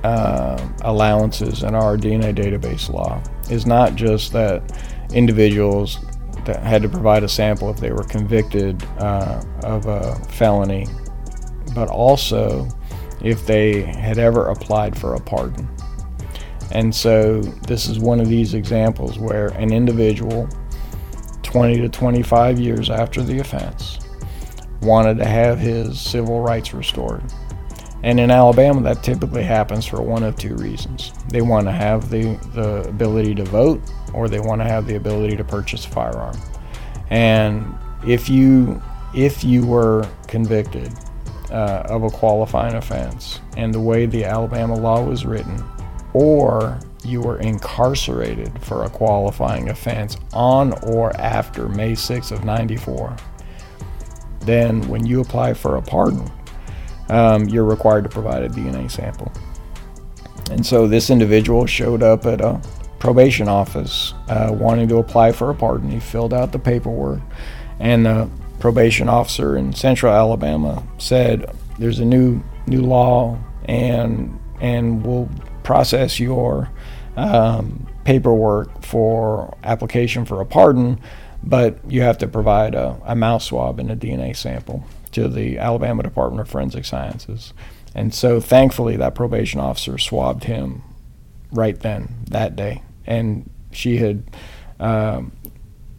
uh, 0.03 0.69
allowances 0.81 1.63
in 1.63 1.75
our 1.75 1.97
DNA 1.97 2.33
database 2.33 2.89
law 2.89 3.21
is 3.49 3.65
not 3.65 3.95
just 3.95 4.31
that 4.31 4.63
individuals 5.13 5.99
had 6.57 6.81
to 6.81 6.89
provide 6.89 7.23
a 7.23 7.29
sample 7.29 7.69
if 7.69 7.77
they 7.77 7.91
were 7.91 8.03
convicted 8.03 8.83
uh, 8.99 9.43
of 9.63 9.85
a 9.85 10.15
felony, 10.29 10.87
but 11.73 11.89
also 11.89 12.67
if 13.21 13.45
they 13.45 13.81
had 13.81 14.17
ever 14.17 14.47
applied 14.49 14.97
for 14.97 15.15
a 15.15 15.19
pardon. 15.19 15.67
And 16.71 16.93
so 16.93 17.41
this 17.41 17.87
is 17.87 17.99
one 17.99 18.19
of 18.19 18.27
these 18.27 18.53
examples 18.53 19.17
where 19.17 19.47
an 19.49 19.73
individual, 19.73 20.47
20 21.43 21.77
to 21.81 21.89
25 21.89 22.59
years 22.59 22.89
after 22.89 23.23
the 23.23 23.39
offense, 23.39 23.99
wanted 24.81 25.17
to 25.17 25.25
have 25.25 25.59
his 25.59 25.99
civil 25.99 26.41
rights 26.41 26.73
restored. 26.73 27.23
And 28.03 28.19
in 28.19 28.31
Alabama, 28.31 28.81
that 28.83 29.03
typically 29.03 29.43
happens 29.43 29.85
for 29.85 30.01
one 30.01 30.23
of 30.23 30.37
two 30.37 30.55
reasons. 30.55 31.11
They 31.27 31.41
want 31.41 31.67
to 31.67 31.71
have 31.71 32.09
the, 32.09 32.37
the 32.53 32.87
ability 32.87 33.35
to 33.35 33.43
vote, 33.43 33.81
or 34.13 34.27
they 34.27 34.39
want 34.39 34.61
to 34.61 34.67
have 34.67 34.85
the 34.87 34.95
ability 34.95 35.35
to 35.37 35.43
purchase 35.43 35.85
a 35.85 35.89
firearm. 35.89 36.37
And 37.09 37.73
if 38.05 38.29
you 38.29 38.81
if 39.13 39.43
you 39.43 39.65
were 39.65 40.07
convicted 40.27 40.93
uh, 41.51 41.83
of 41.85 42.03
a 42.03 42.09
qualifying 42.09 42.75
offense, 42.75 43.39
and 43.57 43.73
the 43.73 43.79
way 43.79 44.05
the 44.05 44.23
Alabama 44.23 44.75
law 44.75 45.03
was 45.03 45.25
written, 45.25 45.63
or 46.13 46.79
you 47.03 47.21
were 47.21 47.39
incarcerated 47.39 48.51
for 48.61 48.83
a 48.83 48.89
qualifying 48.89 49.69
offense 49.69 50.17
on 50.33 50.73
or 50.83 51.15
after 51.17 51.67
May 51.69 51.93
6th 51.93 52.31
of 52.31 52.43
94, 52.43 53.15
then 54.41 54.87
when 54.87 55.05
you 55.05 55.21
apply 55.21 55.53
for 55.53 55.77
a 55.77 55.81
pardon, 55.81 56.29
um, 57.09 57.47
you're 57.49 57.65
required 57.65 58.03
to 58.03 58.09
provide 58.09 58.43
a 58.43 58.49
DNA 58.49 58.89
sample. 58.91 59.31
And 60.51 60.65
so 60.65 60.87
this 60.87 61.09
individual 61.09 61.65
showed 61.65 62.03
up 62.03 62.25
at 62.25 62.41
a 62.41 62.61
probation 62.99 63.47
office 63.47 64.13
uh, 64.27 64.49
wanting 64.51 64.87
to 64.89 64.97
apply 64.97 65.31
for 65.31 65.49
a 65.49 65.55
pardon. 65.55 65.89
He 65.89 65.99
filled 65.99 66.33
out 66.33 66.51
the 66.51 66.59
paperwork, 66.59 67.21
and 67.79 68.05
the 68.05 68.29
probation 68.59 69.09
officer 69.09 69.55
in 69.55 69.73
Central 69.73 70.13
Alabama 70.13 70.83
said, 70.97 71.49
"There's 71.77 71.99
a 71.99 72.05
new 72.05 72.41
new 72.67 72.81
law, 72.81 73.37
and 73.65 74.39
and 74.61 75.05
we'll 75.05 75.29
process 75.63 76.19
your 76.19 76.69
um, 77.15 77.87
paperwork 78.03 78.83
for 78.83 79.57
application 79.63 80.25
for 80.25 80.41
a 80.41 80.45
pardon, 80.45 80.99
but 81.43 81.79
you 81.89 82.01
have 82.01 82.17
to 82.19 82.27
provide 82.27 82.75
a, 82.75 82.99
a 83.05 83.15
mouth 83.15 83.41
swab 83.41 83.79
and 83.79 83.91
a 83.91 83.95
DNA 83.95 84.35
sample." 84.35 84.83
to 85.11 85.27
the 85.27 85.57
Alabama 85.57 86.03
Department 86.03 86.41
of 86.41 86.49
Forensic 86.49 86.85
Sciences. 86.85 87.53
And 87.95 88.13
so 88.13 88.39
thankfully, 88.39 88.95
that 88.97 89.15
probation 89.15 89.59
officer 89.59 89.97
swabbed 89.97 90.43
him 90.43 90.83
right 91.51 91.79
then, 91.79 92.25
that 92.29 92.55
day. 92.55 92.83
And 93.09 93.49
she 93.71 93.97
had 93.97 94.23
um, 94.79 95.33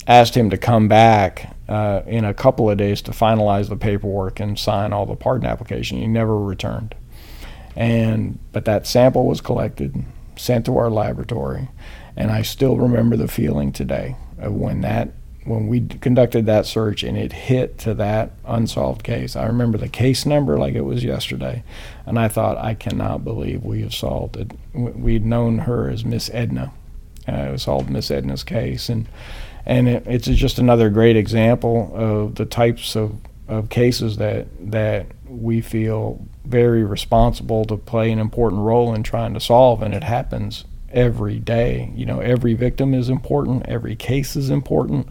asked 0.07 0.35
him 0.35 0.49
to 0.51 0.57
come 0.57 0.89
back 0.89 1.55
uh, 1.69 2.03
in 2.07 2.25
a 2.25 2.35
couple 2.35 2.71
of 2.71 2.79
days 2.79 3.03
to 3.03 3.11
finalize 3.11 3.69
the 3.69 3.77
paperwork 3.77 4.41
and 4.41 4.59
sign 4.59 4.93
all 4.93 5.07
the 5.07 5.17
pardon 5.17 5.47
application. 5.47 5.99
He 5.99 6.07
never 6.07 6.39
returned. 6.39 6.95
And 7.77 8.39
but 8.53 8.65
that 8.65 8.87
sample 8.87 9.27
was 9.27 9.41
collected, 9.41 10.05
sent 10.37 10.67
to 10.67 10.77
our 10.77 10.91
laboratory, 10.91 11.69
and 12.17 12.31
I 12.31 12.43
still 12.43 12.77
remember 12.77 13.17
the 13.17 13.29
feeling 13.29 13.71
today 13.73 14.17
of 14.39 14.53
when 14.53 14.81
that 14.81 15.11
when 15.45 15.69
we 15.69 15.81
conducted 15.81 16.47
that 16.47 16.67
search 16.67 17.03
and 17.03 17.17
it 17.17 17.33
hit 17.33 17.79
to 17.79 17.95
that 17.95 18.33
unsolved 18.45 19.03
case, 19.03 19.37
I 19.37 19.47
remember 19.47 19.79
the 19.79 19.89
case 19.89 20.27
number 20.27 20.59
like 20.59 20.75
it 20.75 20.83
was 20.83 21.03
yesterday, 21.03 21.63
and 22.05 22.19
I 22.19 22.29
thought, 22.29 22.59
I 22.59 22.75
cannot 22.75 23.25
believe 23.25 23.65
we 23.65 23.81
have 23.83 23.95
solved 23.95 24.37
it. 24.37 24.53
We'd 24.75 25.25
known 25.25 25.61
her 25.61 25.89
as 25.89 26.05
Miss 26.05 26.29
Edna. 26.33 26.73
Uh, 27.29 27.33
it 27.33 27.53
was 27.53 27.63
solved 27.63 27.91
Miss 27.91 28.11
Edna's 28.11 28.45
case, 28.45 28.89
and 28.89 29.09
and 29.67 29.89
it, 29.89 30.05
it's 30.07 30.27
just 30.27 30.59
another 30.59 30.91
great 30.91 31.17
example 31.17 31.91
of 31.95 32.35
the 32.37 32.47
types 32.47 32.97
of, 32.97 33.17
of 33.49 33.69
cases 33.69 34.17
that 34.17 34.47
that 34.71 35.07
we 35.29 35.61
feel 35.61 36.27
very 36.45 36.83
responsible 36.83 37.65
to 37.67 37.77
play 37.77 38.11
an 38.11 38.19
important 38.19 38.63
role 38.63 38.95
in 38.95 39.03
trying 39.03 39.35
to 39.35 39.41
solve, 39.41 39.83
and 39.83 39.95
it 39.95 40.05
happens 40.05 40.65
every 40.91 41.39
day. 41.39 41.93
You 41.95 42.07
know, 42.07 42.21
every 42.21 42.55
victim 42.55 42.95
is 42.95 43.09
important, 43.09 43.67
every 43.67 43.97
case 43.97 44.35
is 44.35 44.51
important, 44.51 45.09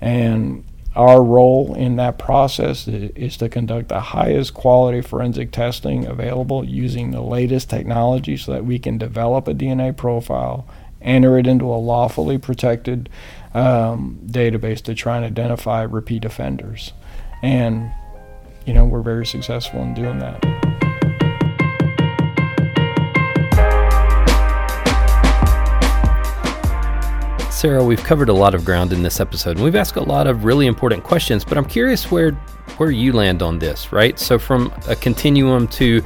and 0.00 0.64
our 0.96 1.22
role 1.22 1.74
in 1.74 1.96
that 1.96 2.18
process 2.18 2.86
is 2.86 3.36
to 3.38 3.48
conduct 3.48 3.88
the 3.88 4.00
highest 4.00 4.54
quality 4.54 5.00
forensic 5.00 5.50
testing 5.50 6.06
available 6.06 6.64
using 6.64 7.10
the 7.10 7.20
latest 7.20 7.68
technology 7.68 8.36
so 8.36 8.52
that 8.52 8.64
we 8.64 8.78
can 8.78 8.96
develop 8.96 9.48
a 9.48 9.54
DNA 9.54 9.96
profile, 9.96 10.68
enter 11.04 11.38
it 11.38 11.46
into 11.46 11.66
a 11.66 11.76
lawfully 11.76 12.38
protected 12.38 13.08
um, 13.52 14.18
database 14.26 14.82
to 14.82 14.94
try 14.94 15.16
and 15.16 15.24
identify 15.24 15.82
repeat 15.82 16.24
offenders. 16.24 16.92
And, 17.42 17.92
you 18.66 18.74
know, 18.74 18.84
we're 18.84 19.02
very 19.02 19.26
successful 19.26 19.80
in 19.82 19.94
doing 19.94 20.18
that. 20.18 20.42
Sarah, 27.50 27.84
we've 27.84 28.02
covered 28.02 28.28
a 28.28 28.32
lot 28.34 28.54
of 28.54 28.64
ground 28.64 28.92
in 28.92 29.02
this 29.02 29.20
episode, 29.20 29.52
and 29.52 29.64
we've 29.64 29.74
asked 29.76 29.96
a 29.96 30.02
lot 30.02 30.26
of 30.26 30.44
really 30.44 30.66
important 30.66 31.02
questions, 31.02 31.44
but 31.44 31.56
I'm 31.56 31.64
curious 31.64 32.10
where 32.10 32.32
where 32.76 32.90
you 32.90 33.12
land 33.12 33.40
on 33.40 33.58
this, 33.58 33.92
right? 33.92 34.18
So 34.18 34.38
from 34.38 34.72
a 34.88 34.96
continuum 34.96 35.68
to 35.68 36.02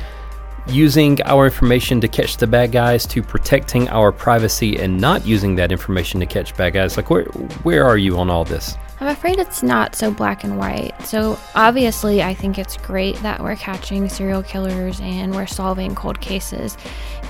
using 0.68 1.20
our 1.22 1.46
information 1.46 2.00
to 2.00 2.08
catch 2.08 2.36
the 2.36 2.46
bad 2.46 2.72
guys 2.72 3.06
to 3.06 3.22
protecting 3.22 3.88
our 3.88 4.12
privacy 4.12 4.78
and 4.78 5.00
not 5.00 5.26
using 5.26 5.56
that 5.56 5.72
information 5.72 6.20
to 6.20 6.26
catch 6.26 6.56
bad 6.56 6.74
guys, 6.74 6.96
like 6.96 7.10
where 7.10 7.24
where 7.64 7.84
are 7.84 7.96
you 7.96 8.18
on 8.18 8.30
all 8.30 8.44
this? 8.44 8.76
I'm 9.00 9.06
afraid 9.06 9.38
it's 9.38 9.62
not 9.62 9.94
so 9.94 10.10
black 10.10 10.42
and 10.42 10.58
white. 10.58 10.92
So, 11.02 11.38
obviously, 11.54 12.20
I 12.20 12.34
think 12.34 12.58
it's 12.58 12.76
great 12.76 13.14
that 13.22 13.40
we're 13.40 13.54
catching 13.54 14.08
serial 14.08 14.42
killers 14.42 15.00
and 15.00 15.32
we're 15.34 15.46
solving 15.46 15.94
cold 15.94 16.20
cases, 16.20 16.76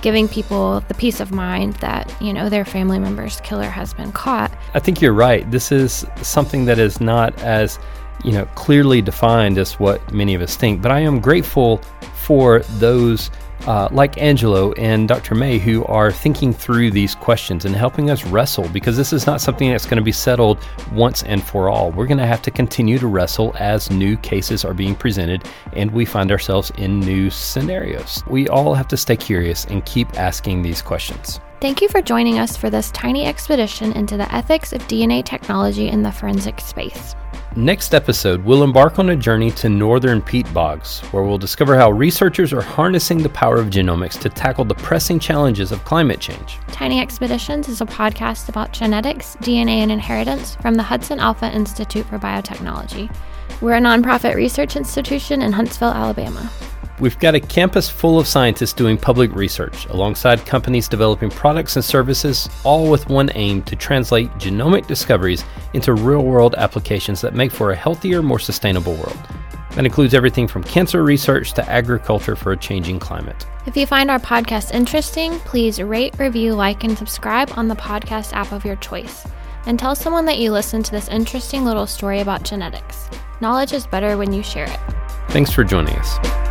giving 0.01 0.29
people 0.29 0.81
the 0.89 0.95
peace 0.95 1.21
of 1.21 1.31
mind 1.31 1.75
that, 1.75 2.11
you 2.23 2.33
know, 2.33 2.49
their 2.49 2.65
family 2.65 2.99
member's 2.99 3.41
killer 3.43 3.69
has 3.69 3.93
been 3.93 4.13
caught. 4.13 4.51
I 4.73 4.79
think 4.79 5.03
you're 5.03 5.13
right. 5.13 5.49
This 5.51 5.71
is 5.71 6.07
something 6.23 6.65
that 6.65 6.79
is 6.79 7.03
not 7.03 7.39
as, 7.43 7.79
you 8.25 8.33
know, 8.33 8.47
clearly 8.55 9.03
defined 9.03 9.59
as 9.59 9.75
what 9.75 10.11
many 10.11 10.33
of 10.35 10.41
us 10.41 10.57
think, 10.57 10.81
but 10.81 10.91
I 10.91 11.01
am 11.01 11.21
grateful 11.21 11.83
for 12.29 12.59
those 12.77 13.31
uh, 13.67 13.89
like 13.91 14.19
Angelo 14.19 14.73
and 14.73 15.09
Dr. 15.09 15.35
May, 15.35 15.59
who 15.59 15.83
are 15.87 16.13
thinking 16.13 16.53
through 16.53 16.91
these 16.91 17.15
questions 17.15 17.65
and 17.65 17.75
helping 17.75 18.11
us 18.11 18.23
wrestle 18.27 18.69
because 18.69 18.99
this 18.99 19.15
is 19.15 19.27
not 19.27 19.41
something 19.41 19.71
that's 19.71 19.87
going 19.87 19.97
to 19.97 20.05
be 20.05 20.13
settled 20.13 20.59
once 20.93 21.23
and 21.23 21.43
for 21.43 21.71
all. 21.71 21.91
We're 21.91 22.07
going 22.07 22.19
to 22.19 22.27
have 22.27 22.43
to 22.43 22.51
continue 22.51 22.99
to 22.99 23.07
wrestle 23.07 23.55
as 23.59 23.91
new 23.91 24.19
cases 24.19 24.63
are 24.63 24.75
being 24.75 24.95
presented 24.95 25.49
and 25.73 25.91
we 25.91 26.05
find 26.05 26.31
ourselves 26.31 26.71
in 26.77 27.01
new 27.01 27.31
scenarios. 27.31 28.23
We 28.27 28.47
all 28.49 28.75
have 28.75 28.89
to 28.89 28.99
stay 28.99 29.17
curious 29.17 29.65
and 29.65 29.83
keep 29.87 30.19
asking 30.19 30.61
these 30.61 30.83
questions. 30.83 31.41
Thank 31.61 31.83
you 31.83 31.89
for 31.89 32.01
joining 32.01 32.39
us 32.39 32.57
for 32.57 32.71
this 32.71 32.93
tiny 32.93 33.27
expedition 33.27 33.93
into 33.95 34.17
the 34.17 34.33
ethics 34.33 34.73
of 34.73 34.81
DNA 34.83 35.25
technology 35.25 35.89
in 35.89 36.05
the 36.05 36.13
forensic 36.13 36.61
space. 36.61 37.17
Next 37.57 37.95
episode, 37.95 38.45
we'll 38.45 38.63
embark 38.63 39.01
on 39.01 39.09
a 39.09 39.17
journey 39.17 39.51
to 39.53 39.69
northern 39.69 40.23
peat 40.23 40.47
bogs, 40.55 41.01
where 41.11 41.25
we'll 41.25 41.37
discover 41.37 41.75
how 41.75 41.91
researchers 41.91 42.53
are 42.53 42.63
harnessing 42.63 43.25
the 43.25 43.29
power 43.31 43.57
of 43.57 43.71
genomics 43.71 44.21
to 44.21 44.29
tackle 44.29 44.65
the 44.65 44.77
pressing 44.77 45.19
challenges 45.19 45.73
of 45.73 45.85
climate 45.85 46.21
change. 46.21 46.61
Tiny 46.69 47.01
Expeditions 47.01 47.69
is 47.69 47.81
a 47.81 47.87
podcast 47.87 48.49
about 48.49 48.73
genetics, 48.73 49.35
DNA, 49.37 49.79
and 49.79 49.91
inheritance 49.91 50.55
from 50.55 50.75
the 50.75 50.85
HudsonAlpha 50.85 51.53
Institute 51.53 52.07
for 52.07 52.21
Biotechnology. 52.21 53.13
We're 53.61 53.79
a 53.79 53.81
nonprofit 53.81 54.37
research 54.37 54.77
institution 54.77 55.43
in 55.43 55.51
Huntsville, 55.51 55.89
Alabama. 55.89 56.49
We've 57.01 57.19
got 57.21 57.37
a 57.37 57.41
campus 57.41 57.89
full 57.89 58.19
of 58.19 58.27
scientists 58.27 58.73
doing 58.73 58.97
public 58.97 59.33
research, 59.33 59.87
alongside 59.87 60.45
companies 60.45 60.89
developing 60.89 61.31
products 61.31 61.77
and 61.77 61.85
services, 61.85 62.49
all 62.65 62.91
with 62.91 63.09
one 63.09 63.31
aim 63.37 63.63
to 63.65 63.77
translate 63.77 64.29
genomic 64.33 64.89
discoveries 64.89 65.45
into 65.75 65.95
real 65.95 66.25
world 66.25 66.57
applications 66.57 67.21
that 67.21 67.35
make 67.35 67.53
for 67.53 67.71
a 67.71 67.77
healthier, 67.77 68.21
more 68.21 68.41
sustainable 68.41 68.95
world. 68.95 69.17
That 69.77 69.85
includes 69.85 70.13
everything 70.13 70.49
from 70.49 70.65
cancer 70.65 71.05
research 71.05 71.53
to 71.53 71.71
agriculture 71.71 72.35
for 72.35 72.51
a 72.51 72.57
changing 72.57 72.99
climate. 72.99 73.47
If 73.65 73.77
you 73.77 73.87
find 73.87 74.11
our 74.11 74.19
podcast 74.19 74.75
interesting, 74.75 75.39
please 75.41 75.81
rate, 75.81 76.19
review, 76.19 76.55
like, 76.55 76.83
and 76.83 76.99
subscribe 76.99 77.53
on 77.55 77.69
the 77.69 77.77
podcast 77.77 78.33
app 78.33 78.51
of 78.51 78.65
your 78.65 78.77
choice. 78.77 79.25
And 79.67 79.79
tell 79.79 79.95
someone 79.95 80.25
that 80.25 80.39
you 80.39 80.51
listened 80.51 80.85
to 80.87 80.91
this 80.91 81.07
interesting 81.07 81.65
little 81.65 81.87
story 81.87 82.19
about 82.21 82.43
genetics. 82.43 83.09
Knowledge 83.41 83.73
is 83.73 83.87
better 83.87 84.17
when 84.17 84.33
you 84.33 84.43
share 84.43 84.67
it. 84.67 84.81
Thanks 85.29 85.53
for 85.53 85.63
joining 85.63 85.95
us. 85.95 86.48